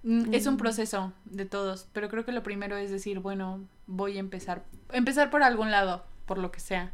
[0.01, 4.17] Mm, Es un proceso de todos, pero creo que lo primero es decir, bueno, voy
[4.17, 4.63] a empezar.
[4.91, 6.91] Empezar por algún lado, por lo que sea.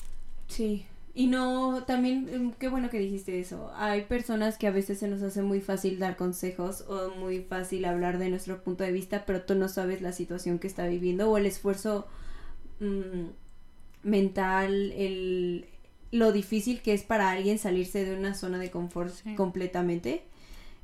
[0.47, 0.87] Sí.
[1.17, 3.71] Y no, también, em, qué bueno que dijiste eso.
[3.77, 7.85] Hay personas que a veces se nos hace muy fácil dar consejos o muy fácil
[7.85, 11.31] hablar de nuestro punto de vista, pero tú no sabes la situación que está viviendo
[11.31, 12.05] o el esfuerzo
[12.81, 13.29] mm,
[14.03, 15.65] mental, el,
[16.11, 19.35] lo difícil que es para alguien salirse de una zona de confort Sí.
[19.35, 20.23] completamente.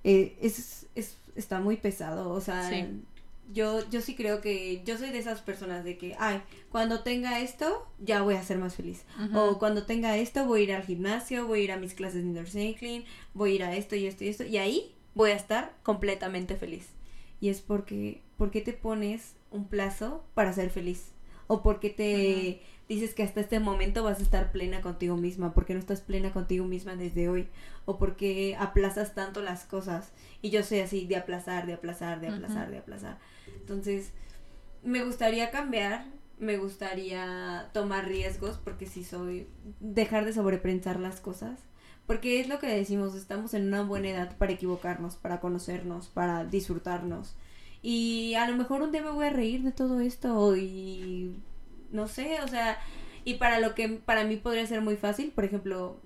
[0.06, 2.86] Eh, es, es, está muy pesado, o sea, Sí.
[3.54, 7.40] Yo, yo sí creo que yo soy de esas personas de que, ay, cuando tenga
[7.40, 9.04] esto, ya voy a ser más feliz.
[9.34, 12.22] O cuando tenga esto, voy a ir al gimnasio, voy a ir a mis clases
[12.22, 14.44] de indoor cycling, voy a ir a esto y esto y esto.
[14.46, 16.88] Y ahí voy a estar completamente feliz.
[17.40, 21.12] Y es porque, ¿por qué te pones un plazo para ser feliz?
[21.48, 25.74] O porque te dices que hasta este momento vas a estar plena contigo misma, porque
[25.74, 27.48] no estás plena contigo misma desde hoy,
[27.86, 30.12] o porque aplazas tanto las cosas.
[30.42, 33.18] Y yo soy así, de aplazar, de aplazar, de aplazar, de aplazar.
[33.60, 34.12] Entonces,
[34.84, 36.06] me gustaría cambiar,
[36.40, 39.48] me gustaría tomar riesgos, porque si soy,
[39.80, 41.60] dejar de sobrepensar las cosas.
[42.08, 46.44] Porque es lo que decimos, estamos en una buena edad para equivocarnos, para conocernos, para
[46.46, 47.36] disfrutarnos.
[47.82, 51.36] Y a lo mejor un día me voy a reír de todo esto y
[51.92, 52.78] no sé, o sea,
[53.24, 56.00] y para lo que para mí podría ser muy fácil, por ejemplo,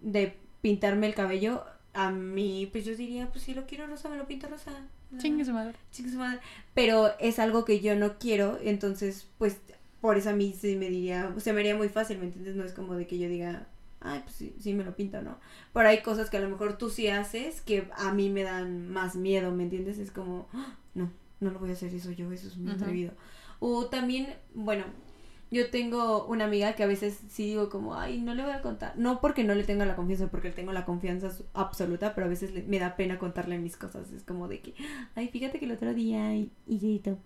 [0.00, 4.16] de pintarme el cabello, a mí pues yo diría, pues si lo quiero rosa, me
[4.16, 4.72] lo pinto rosa.
[5.16, 5.74] Chingue su madre.
[5.90, 6.40] Chingue su madre.
[6.74, 9.56] Pero es algo que yo no quiero, entonces, pues,
[10.00, 12.54] por eso a mí se me diría, se me haría muy fácil, ¿me entiendes?
[12.56, 13.66] No es como de que yo diga,
[14.00, 15.38] ay, pues sí, sí me lo pinto, ¿no?
[15.72, 18.88] Pero hay cosas que a lo mejor tú sí haces que a mí me dan
[18.90, 19.98] más miedo, ¿me entiendes?
[19.98, 23.12] Es como, "Ah, no, no lo voy a hacer eso yo, eso es muy atrevido.
[23.60, 24.84] O también, bueno,
[25.50, 28.60] yo tengo una amiga que a veces sí digo como, ay, no le voy a
[28.62, 28.96] contar.
[28.98, 32.30] No porque no le tenga la confianza, porque le tengo la confianza absoluta, pero a
[32.30, 34.10] veces le- me da pena contarle mis cosas.
[34.12, 34.74] Es como de que,
[35.14, 37.18] ay, fíjate que el otro día y, y esto".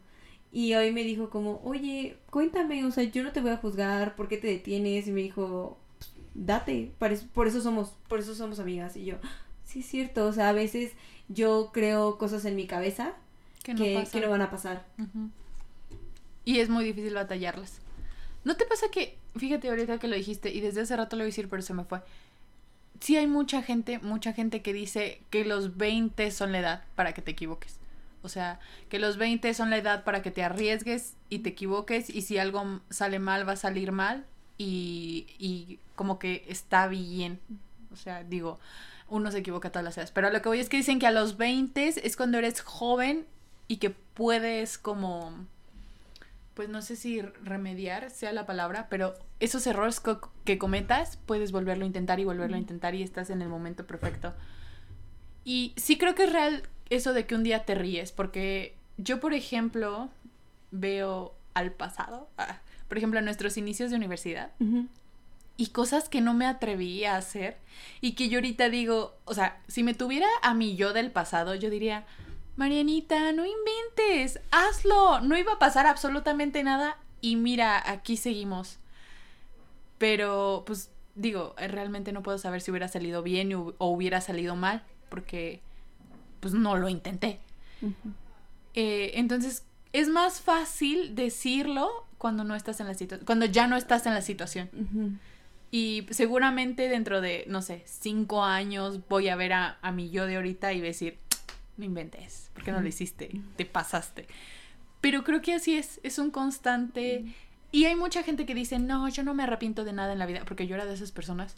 [0.53, 4.15] Y hoy me dijo como, oye, cuéntame, o sea, yo no te voy a juzgar,
[4.17, 5.09] ¿por qué te detienes?
[5.09, 8.97] Y me dijo, "Pues, date, por eso, por eso somos, por eso somos amigas.
[8.97, 9.17] Y yo,
[9.65, 10.93] sí es cierto, o sea, a veces
[11.29, 13.15] yo creo cosas en mi cabeza
[13.63, 14.85] Que no que, no van a pasar.
[16.45, 17.81] Y es muy difícil batallarlas.
[18.45, 21.27] ¿No te pasa que, fíjate ahorita que lo dijiste, y desde hace rato lo iba
[21.27, 22.01] a decir, pero se me fue.
[23.01, 27.13] Sí hay mucha gente, mucha gente que dice que los 20 son la edad para
[27.15, 27.79] que te equivoques.
[28.23, 32.09] O sea, que los 20 son la edad para que te arriesgues y te equivoques
[32.09, 34.25] y si algo sale mal va a salir mal
[34.59, 37.41] y, y como que está bien.
[37.93, 38.61] O sea, digo,
[39.09, 40.13] uno se equivoca a todas las edades.
[40.13, 43.27] Pero lo que voy es que dicen que a los 20 es cuando eres joven
[43.67, 45.47] y que puedes como,
[46.55, 51.51] pues no sé si remediar sea la palabra, pero esos errores co- que cometas puedes
[51.53, 54.35] volverlo a intentar y volverlo a intentar y estás en el momento perfecto.
[55.45, 59.19] Y sí creo que es real eso de que un día te ríes, porque yo,
[59.21, 60.09] por ejemplo,
[60.71, 64.53] veo al pasado, ah, por ejemplo, a nuestros inicios de universidad,
[65.57, 67.57] y cosas que no me atreví a hacer
[68.01, 71.55] y que yo ahorita digo, o sea, si me tuviera a mi yo del pasado,
[71.55, 72.05] yo diría,
[72.63, 78.79] Marianita, no inventes, hazlo, no iba a pasar absolutamente nada y mira, aquí seguimos.
[79.99, 84.85] Pero, pues, digo, realmente no puedo saber si hubiera salido bien o hubiera salido mal,
[85.09, 85.61] porque,
[86.39, 87.41] pues, no lo intenté.
[88.75, 93.77] Eh, entonces, es más fácil decirlo cuando no estás en la situación, cuando ya no
[93.77, 95.19] estás en la situación.
[95.73, 100.27] Y seguramente dentro de, no sé, cinco años voy a ver a, a mi yo
[100.27, 101.19] de ahorita y voy a decir,
[101.77, 103.31] no inventes, ¿por qué no lo hiciste?
[103.57, 104.27] Te pasaste.
[105.01, 107.25] Pero creo que así es, es un constante.
[107.73, 110.27] Y hay mucha gente que dice, no, yo no me arrepiento de nada en la
[110.27, 111.57] vida, porque yo era de esas personas.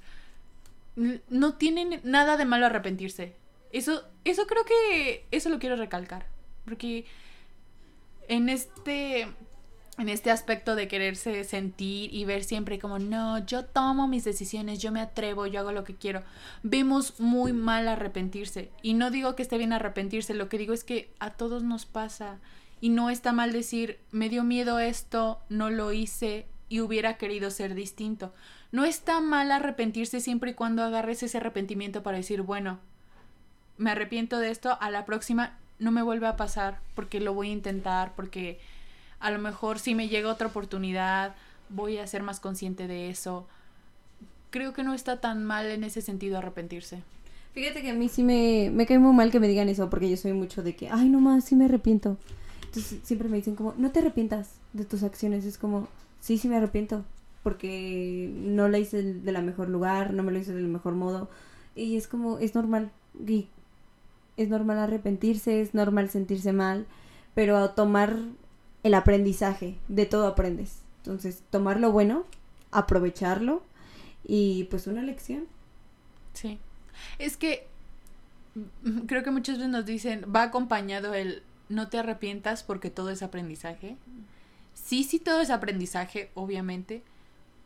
[0.96, 3.35] No tienen nada de malo arrepentirse.
[3.72, 6.27] Eso, eso creo que, eso lo quiero recalcar.
[6.64, 7.05] Porque
[8.29, 9.29] en este,
[9.98, 14.80] en este aspecto de quererse sentir y ver siempre como, no, yo tomo mis decisiones,
[14.80, 16.22] yo me atrevo, yo hago lo que quiero.
[16.62, 18.70] Vemos muy mal arrepentirse.
[18.83, 21.87] Y no digo que esté bien arrepentirse, lo que digo es que a todos nos
[21.87, 22.38] pasa.
[22.80, 27.50] Y no está mal decir, me dio miedo esto, no lo hice y hubiera querido
[27.50, 28.35] ser distinto.
[28.72, 32.80] No está mal arrepentirse siempre y cuando agarres ese arrepentimiento para decir, bueno,
[33.76, 37.50] me arrepiento de esto, a la próxima no me vuelve a pasar porque lo voy
[37.50, 38.59] a intentar, porque
[39.25, 41.35] a lo mejor si me llega otra oportunidad,
[41.71, 43.47] voy a ser más consciente de eso.
[44.51, 47.03] Creo que no está tan mal en ese sentido arrepentirse.
[47.55, 50.11] Fíjate que a mí sí me, me cae muy mal que me digan eso, porque
[50.11, 52.19] yo soy mucho de que, ay, no más, sí me arrepiento.
[52.67, 55.47] Entonces siempre me dicen como, no te arrepientas de tus acciones.
[55.47, 55.89] Es como,
[56.21, 57.03] sí, sí me arrepiento,
[57.43, 61.31] porque no la hice de la mejor lugar, no me lo hice del mejor modo.
[61.75, 62.91] Y es como, es normal.
[63.27, 63.49] Y
[64.37, 66.85] es normal arrepentirse, es normal sentirse mal,
[67.35, 68.19] pero tomar
[68.85, 70.79] el aprendizaje, de todo aprendes.
[70.99, 72.25] Entonces, tomar lo bueno,
[72.70, 73.62] aprovecharlo
[74.25, 75.47] y pues una lección.
[76.35, 76.59] Sí.
[77.18, 77.66] Es que
[78.55, 83.11] mm, creo que muchas veces nos dicen, va acompañado el no te arrepientas porque todo
[83.11, 83.97] es aprendizaje.
[84.75, 87.03] Sí, sí, todo es aprendizaje, obviamente.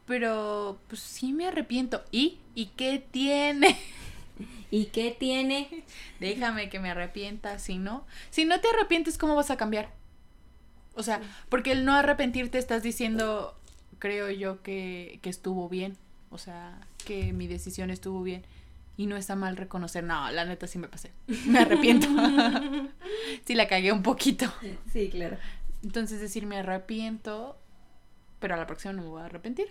[0.07, 2.02] Pero, pues sí me arrepiento.
[2.12, 2.38] ¿Y?
[2.54, 3.76] ¿Y qué tiene?
[4.70, 5.85] ¿Y qué tiene?
[6.20, 8.07] Déjame que me arrepienta, si no.
[8.31, 9.97] Si no te arrepientes, ¿cómo vas a cambiar?
[10.98, 13.54] O sea, porque el no arrepentirte estás diciendo,
[13.98, 15.96] creo yo, que, que estuvo bien.
[16.30, 18.44] O sea, que mi decisión estuvo bien.
[18.96, 21.12] Y no está mal reconocer, no, la neta sí me pasé.
[21.46, 22.08] Me arrepiento.
[23.46, 24.52] sí la cagué un poquito.
[24.92, 25.38] Sí, claro.
[25.84, 27.56] Entonces decir me arrepiento,
[28.40, 29.68] pero a la próxima no me voy a arrepentir.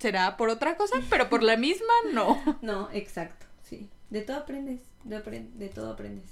[0.00, 2.58] Será por otra cosa, pero por la misma no.
[2.62, 3.88] No, exacto, sí.
[4.10, 5.20] De todo aprendes, de,
[5.54, 6.30] de todo aprendes.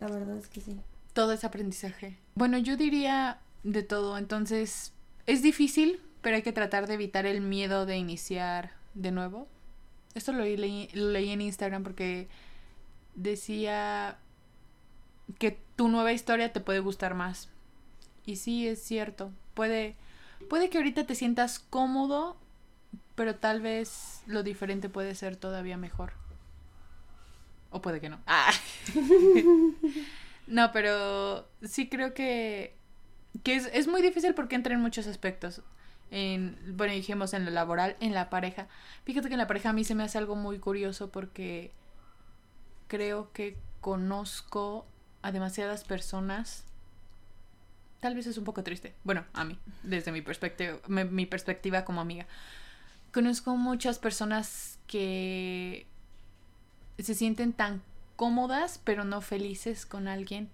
[0.00, 0.80] La verdad es que sí.
[1.12, 2.16] Todo es aprendizaje.
[2.34, 4.18] Bueno, yo diría de todo.
[4.18, 4.92] Entonces,
[5.26, 9.48] es difícil, pero hay que tratar de evitar el miedo de iniciar de nuevo.
[10.14, 12.28] Esto lo leí, leí en Instagram porque
[13.14, 14.18] decía
[15.38, 17.48] que tu nueva historia te puede gustar más.
[18.26, 19.32] Y sí, es cierto.
[19.54, 19.96] Puede,
[20.48, 22.36] puede que ahorita te sientas cómodo,
[23.14, 26.12] pero tal vez lo diferente puede ser todavía mejor.
[27.70, 28.20] O puede que no.
[28.26, 28.52] Ah.
[30.46, 32.79] no, pero sí creo que
[33.42, 35.62] que es, es muy difícil porque entra en muchos aspectos.
[36.10, 38.66] En, bueno, dijimos en lo laboral, en la pareja.
[39.04, 41.70] Fíjate que en la pareja a mí se me hace algo muy curioso porque
[42.88, 44.86] creo que conozco
[45.22, 46.64] a demasiadas personas.
[48.00, 48.94] Tal vez es un poco triste.
[49.04, 52.26] Bueno, a mí, desde mi perspectiva, mi perspectiva como amiga.
[53.12, 55.86] Conozco muchas personas que
[56.98, 57.82] se sienten tan
[58.16, 60.50] cómodas pero no felices con alguien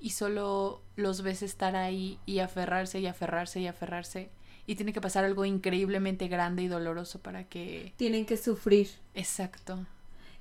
[0.00, 4.30] y solo los ves estar ahí y aferrarse y aferrarse y aferrarse
[4.66, 7.92] y tiene que pasar algo increíblemente grande y doloroso para que...
[7.96, 8.88] Tienen que sufrir.
[9.14, 9.84] Exacto.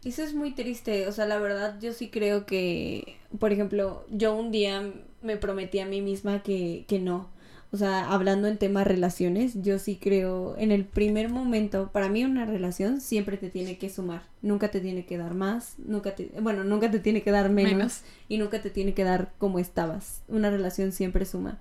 [0.04, 4.34] Eso es muy triste, o sea, la verdad yo sí creo que, por ejemplo, yo
[4.34, 7.30] un día me prometí a mí misma que, que no,
[7.72, 12.26] o sea, hablando en temas relaciones, yo sí creo, en el primer momento, para mí
[12.26, 16.32] una relación siempre te tiene que sumar, nunca te tiene que dar más, nunca te,
[16.42, 20.24] bueno, nunca te tiene que dar menos, y nunca te tiene que dar como estabas.
[20.28, 21.60] Una relación siempre suma.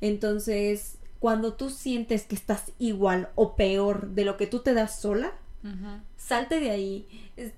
[0.00, 5.00] Entonces, cuando tú sientes que estás igual o peor de lo que tú te das
[5.00, 5.32] sola,
[6.16, 7.06] salte de ahí.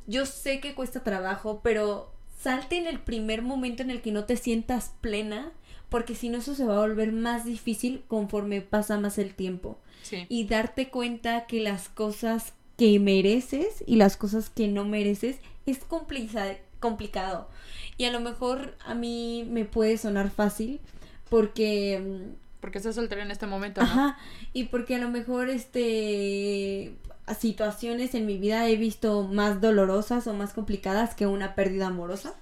[0.06, 4.24] Yo sé que cuesta trabajo, pero salte en el primer momento en el que no
[4.24, 5.52] te sientas plena
[5.90, 9.78] porque si no eso se va a volver más difícil conforme pasa más el tiempo.
[10.28, 15.78] Y darte cuenta que las cosas que mereces y las cosas que no mereces es
[16.80, 17.48] complicado.
[17.98, 20.80] Y a lo mejor a mí me puede sonar fácil
[21.28, 22.00] porque...
[22.00, 23.80] Mm, porque estás soltera en este momento.
[23.80, 24.18] Ajá.
[24.52, 26.94] Y porque a lo mejor este
[27.38, 32.34] situaciones en mi vida he visto más dolorosas o más complicadas que una pérdida amorosa.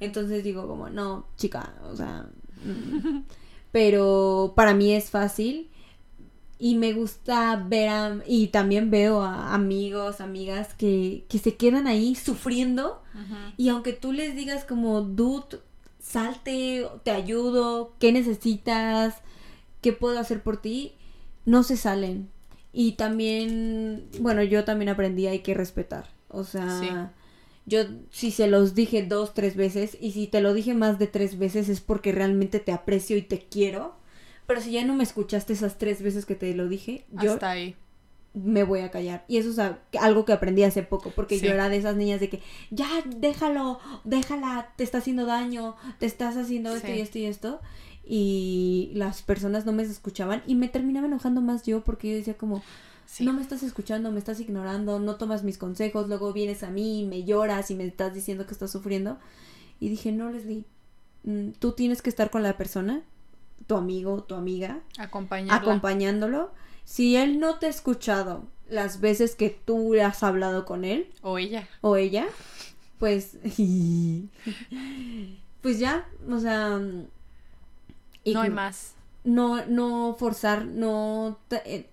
[0.00, 2.26] Entonces digo como, no, chica, o sea,
[3.72, 5.70] pero para mí es fácil
[6.58, 11.86] y me gusta ver a, y también veo a amigos, amigas que, que se quedan
[11.86, 13.02] ahí sufriendo
[13.56, 15.60] y aunque tú les digas como, dude,
[16.00, 19.14] salte, te ayudo, ¿qué necesitas?
[19.80, 20.94] ¿Qué puedo hacer por ti?
[21.44, 22.28] No se salen.
[22.72, 26.08] Y también, bueno, yo también aprendí hay que respetar.
[26.28, 27.12] O sea,
[27.68, 31.06] yo si se los dije dos, tres veces y si te lo dije más de
[31.06, 33.94] tres veces es porque realmente te aprecio y te quiero.
[34.46, 37.50] Pero si ya no me escuchaste esas tres veces que te lo dije, yo Hasta
[37.50, 37.76] ahí.
[38.32, 39.26] me voy a callar.
[39.28, 39.60] Y eso es
[40.00, 42.40] algo que aprendí hace poco, porque yo era de esas niñas de que,
[42.70, 47.60] ya, déjalo, déjala, te está haciendo daño, te estás haciendo esto y esto y esto.
[48.10, 52.38] y las personas no me escuchaban y me terminaba enojando más yo porque yo decía
[52.38, 52.62] como,
[53.10, 53.24] Sí.
[53.24, 57.06] no me estás escuchando, me estás ignorando, no tomas mis consejos, luego vienes a mí,
[57.08, 59.16] me lloras y me estás diciendo que estás sufriendo.
[59.80, 60.64] Y dije, no, Leslie,
[61.24, 63.00] mm, tú tienes que estar con la persona,
[63.66, 64.80] tu amigo, tu amiga,
[65.54, 66.50] acompañándolo.
[66.84, 71.38] Si él no te ha escuchado las veces que tú has hablado con él o
[71.38, 71.66] ella.
[71.80, 72.26] o ella,
[72.98, 73.38] pues,
[75.62, 78.92] pues ya, o sea, No hay más.
[79.24, 81.88] no, no forzar, no, eh,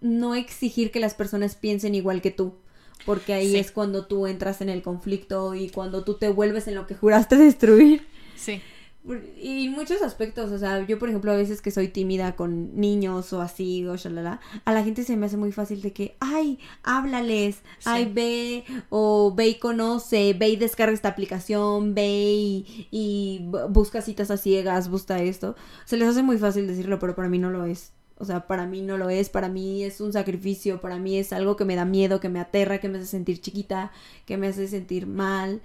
[0.00, 2.54] no exigir que las personas piensen igual que tú.
[3.06, 3.58] Porque ahí Sí.
[3.58, 6.94] es cuando tú entras en el conflicto y cuando tú te vuelves en lo que
[6.94, 8.06] juraste destruir.
[8.36, 8.60] Sí.
[9.40, 13.32] Y muchos aspectos, o sea, yo por ejemplo a veces que soy tímida con niños
[13.32, 16.58] o así, o shalala, a la gente se me hace muy fácil de que, ay,
[16.82, 23.40] háblales, ay, ve, o ve y conoce, ve y descarga esta aplicación, ve y, y
[23.44, 25.56] bu- busca citas a ciegas, busca esto.
[25.86, 27.92] Se les hace muy fácil decirlo, pero para mí no lo es.
[28.18, 31.32] O sea, para mí no lo es, para mí es un sacrificio, para mí es
[31.32, 33.92] algo que me da miedo, que me aterra, que me hace sentir chiquita,
[34.26, 35.60] que me hace sentir mal.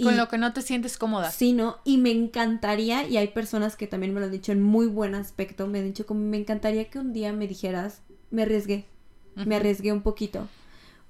[0.00, 1.30] Con lo que no te sientes cómoda.
[1.32, 1.78] Sí, ¿no?
[1.84, 5.16] Y me encantaría, y hay personas que también me lo han dicho en muy buen
[5.16, 8.86] aspecto, me han dicho como me encantaría que un día me dijeras, me arriesgué,
[9.34, 10.46] me arriesgué un poquito,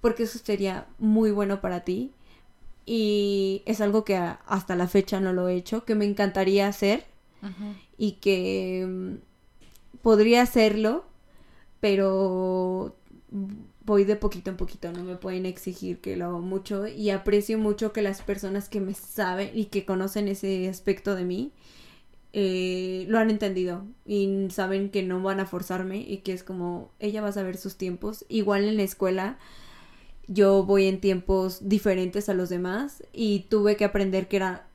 [0.01, 2.13] porque eso sería muy bueno para ti.
[2.87, 7.05] Y es algo que hasta la fecha no lo he hecho, que me encantaría hacer
[7.99, 9.19] y que
[10.03, 11.05] podría hacerlo,
[11.81, 12.97] pero
[13.85, 17.59] voy de poquito en poquito, no me pueden exigir que lo hago mucho y aprecio
[17.59, 21.53] mucho que las personas que me saben y que conocen ese aspecto de mí
[22.35, 26.93] eh, lo han entendido y saben que no van a forzarme y que es como
[27.01, 28.27] ella va a saber sus tiempos.
[28.29, 29.39] Igual en la escuela
[30.27, 34.68] yo voy en tiempos diferentes a los demás y tuve que aprender que era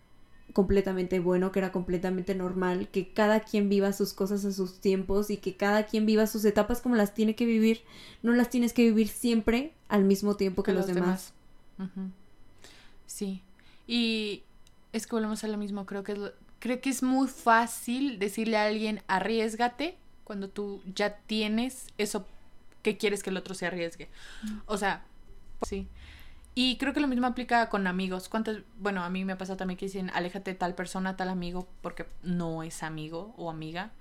[0.53, 5.29] completamente bueno, que era completamente normal, que cada quien viva sus cosas a sus tiempos
[5.29, 7.81] y que cada quien viva sus etapas como las tiene que vivir.
[8.21, 11.33] No las tienes que vivir siempre al mismo tiempo que, los, demás.
[13.07, 13.41] Sí.
[13.87, 14.43] Y
[14.93, 15.85] es que volvemos a lo mismo.
[15.85, 20.81] Creo que es, lo- creo que es muy fácil decirle a alguien arriesgate cuando tú
[20.95, 22.25] ya tienes eso
[22.81, 24.07] que quieres que el otro se arriesgue.
[24.65, 25.03] O sea,
[25.67, 25.87] sí.
[26.55, 28.29] Y creo que lo mismo aplica con amigos.
[28.29, 28.59] ¿Cuántas?
[28.77, 32.61] Bueno, a mí me pasa también que dicen, aléjate tal persona, tal amigo, porque no
[32.61, 33.91] es amigo o amiga.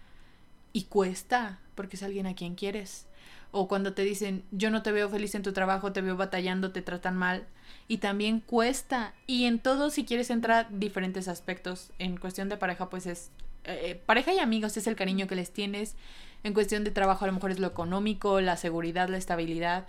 [0.74, 3.06] Y cuesta, porque es alguien a quien quieres.
[3.52, 6.72] O cuando te dicen, yo no te veo feliz en tu trabajo, te veo batallando,
[6.72, 7.46] te tratan mal.
[7.88, 9.14] Y también cuesta.
[9.26, 11.90] Y en todo, si quieres entrar diferentes aspectos.
[11.98, 13.30] En cuestión de pareja, pues es...
[13.64, 15.96] eh, pareja y amigos es el cariño que les tienes.
[16.44, 19.86] En cuestión de trabajo, a lo mejor es lo económico, la seguridad, la estabilidad.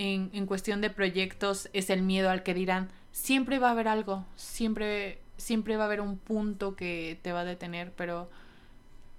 [0.00, 2.88] En, en cuestión de proyectos, es el miedo al que dirán.
[3.10, 4.24] Siempre va a haber algo.
[4.36, 7.92] Siempre, siempre va a haber un punto que te va a detener.
[7.96, 8.30] Pero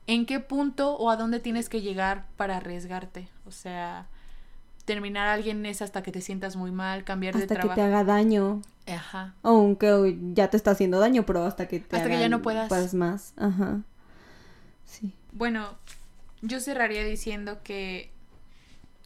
[0.07, 3.27] en qué punto o a dónde tienes que llegar para arriesgarte.
[3.45, 4.07] O sea,
[4.85, 7.75] terminar a alguien es hasta que te sientas muy mal, cambiar de Hasta que trabajo.
[7.75, 8.61] te haga daño.
[8.87, 9.35] Ajá.
[9.43, 12.93] Aunque ya te está haciendo daño, pero hasta que te Hasta que ya no puedas.
[12.93, 13.33] más.
[13.37, 13.81] Ajá.
[14.85, 15.13] Sí.
[15.33, 15.75] Bueno,
[16.41, 18.11] yo cerraría diciendo que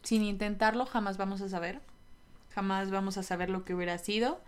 [0.04, 1.80] sin intentarlo jamás vamos a saber.
[2.54, 4.40] Jamás vamos a saber lo que hubiera sido.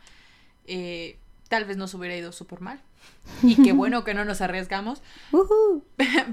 [0.67, 2.81] Eh, tal vez nos hubiera ido súper mal.
[3.43, 5.03] Y qué bueno que no nos arriesgamos.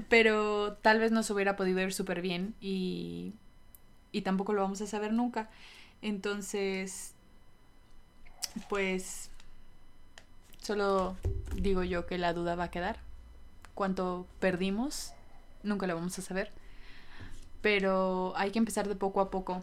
[0.08, 3.32] Pero tal vez nos hubiera podido ir súper bien y,
[4.12, 5.50] y tampoco lo vamos a saber nunca.
[6.02, 7.14] Entonces,
[8.68, 9.30] pues,
[10.58, 11.16] solo
[11.56, 13.00] digo yo que la duda va a quedar.
[13.74, 15.12] Cuánto perdimos,
[15.62, 16.52] nunca lo vamos a saber.
[17.64, 19.62] Pero hay que empezar de poco a poco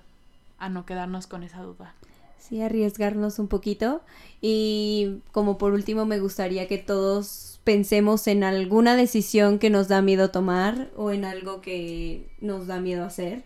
[0.58, 1.94] a no quedarnos con esa duda.
[2.40, 4.02] Sí, arriesgarnos un poquito.
[4.42, 10.02] Y como por último me gustaría que todos pensemos en alguna decisión que nos da
[10.02, 13.44] miedo tomar o en algo que nos da miedo hacer.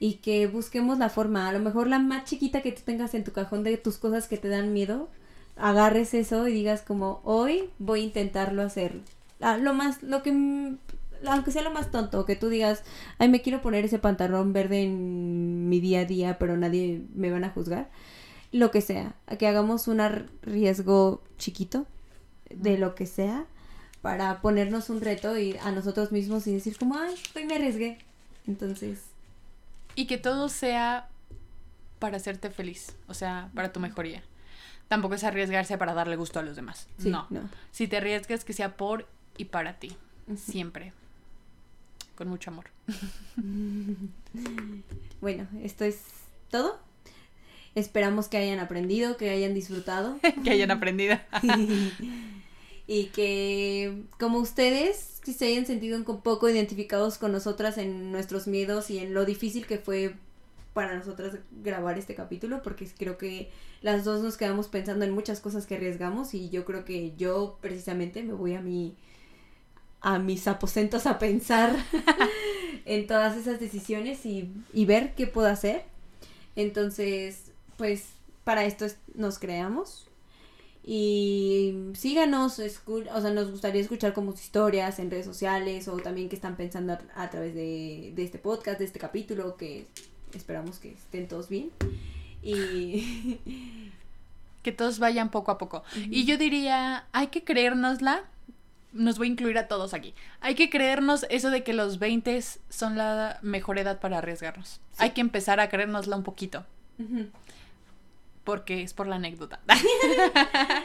[0.00, 3.22] Y que busquemos la forma, a lo mejor la más chiquita que tú tengas en
[3.22, 5.08] tu cajón de tus cosas que te dan miedo,
[5.54, 9.02] agarres eso y digas como hoy voy a intentarlo hacer.
[9.40, 10.32] Ah, lo más, lo que,
[11.26, 12.82] aunque sea lo más tonto, que tú digas,
[13.18, 17.30] ay, me quiero poner ese pantalón verde en mi día a día, pero nadie me
[17.30, 17.90] van a juzgar
[18.54, 20.00] lo que sea, a que hagamos un
[20.42, 21.86] riesgo chiquito
[22.50, 23.46] de lo que sea
[24.00, 27.98] para ponernos un reto y a nosotros mismos y decir como, ay, hoy me arriesgué.
[28.46, 29.00] Entonces,
[29.96, 31.08] Y que todo sea
[31.98, 34.22] para hacerte feliz, o sea, para tu mejoría.
[34.86, 36.86] Tampoco es arriesgarse para darle gusto a los demás.
[36.98, 37.26] sí, no.
[37.30, 37.48] no.
[37.72, 39.96] Si te arriesgas, que sea por y para ti.
[40.36, 40.92] Siempre.
[42.14, 42.66] Con mucho amor.
[45.20, 46.02] Bueno, esto es
[46.50, 46.78] todo.
[47.74, 50.18] Esperamos que hayan aprendido, que hayan disfrutado.
[50.44, 51.18] que hayan aprendido.
[52.86, 58.46] y que como ustedes si se hayan sentido un poco identificados con nosotras en nuestros
[58.46, 60.14] miedos y en lo difícil que fue
[60.74, 63.50] para nosotras grabar este capítulo porque creo que
[63.80, 67.56] las dos nos quedamos pensando en muchas cosas que arriesgamos y yo creo que yo
[67.62, 68.94] precisamente me voy a mi
[70.04, 71.74] a mis aposentos a pensar
[72.84, 75.84] en todas esas decisiones y, y ver qué puedo hacer.
[76.56, 78.04] Entonces, pues
[78.44, 80.06] para esto nos creamos.
[80.86, 86.36] Y síganos, o sea, nos gustaría escuchar como historias en redes sociales o también que
[86.36, 89.86] están pensando a, través de, de, este podcast, de este capítulo, que
[90.34, 91.70] esperamos que estén todos bien.
[92.42, 93.40] Y...
[94.62, 95.82] que todos vayan poco a poco.
[96.10, 98.24] Y yo diría, hay que creérnosla.
[98.94, 100.14] Nos voy a incluir a todos aquí.
[100.40, 102.40] Hay que creernos eso de que los 20
[102.70, 104.80] son la mejor edad para arriesgarnos.
[104.96, 106.64] Hay que empezar a creérnosla un poquito
[108.44, 109.58] porque es por la anécdota.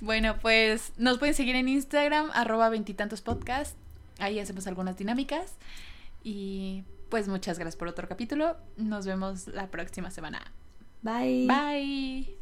[0.00, 0.36] bueno.
[0.40, 3.76] pues nos pueden seguir en Instagram, arroba veintitantos podcast.
[4.18, 5.54] Ahí hacemos algunas dinámicas.
[6.24, 8.56] Y pues muchas gracias por otro capítulo.
[8.76, 10.40] Nos vemos la próxima semana.
[11.02, 11.46] Bye.
[11.46, 12.36] Bye.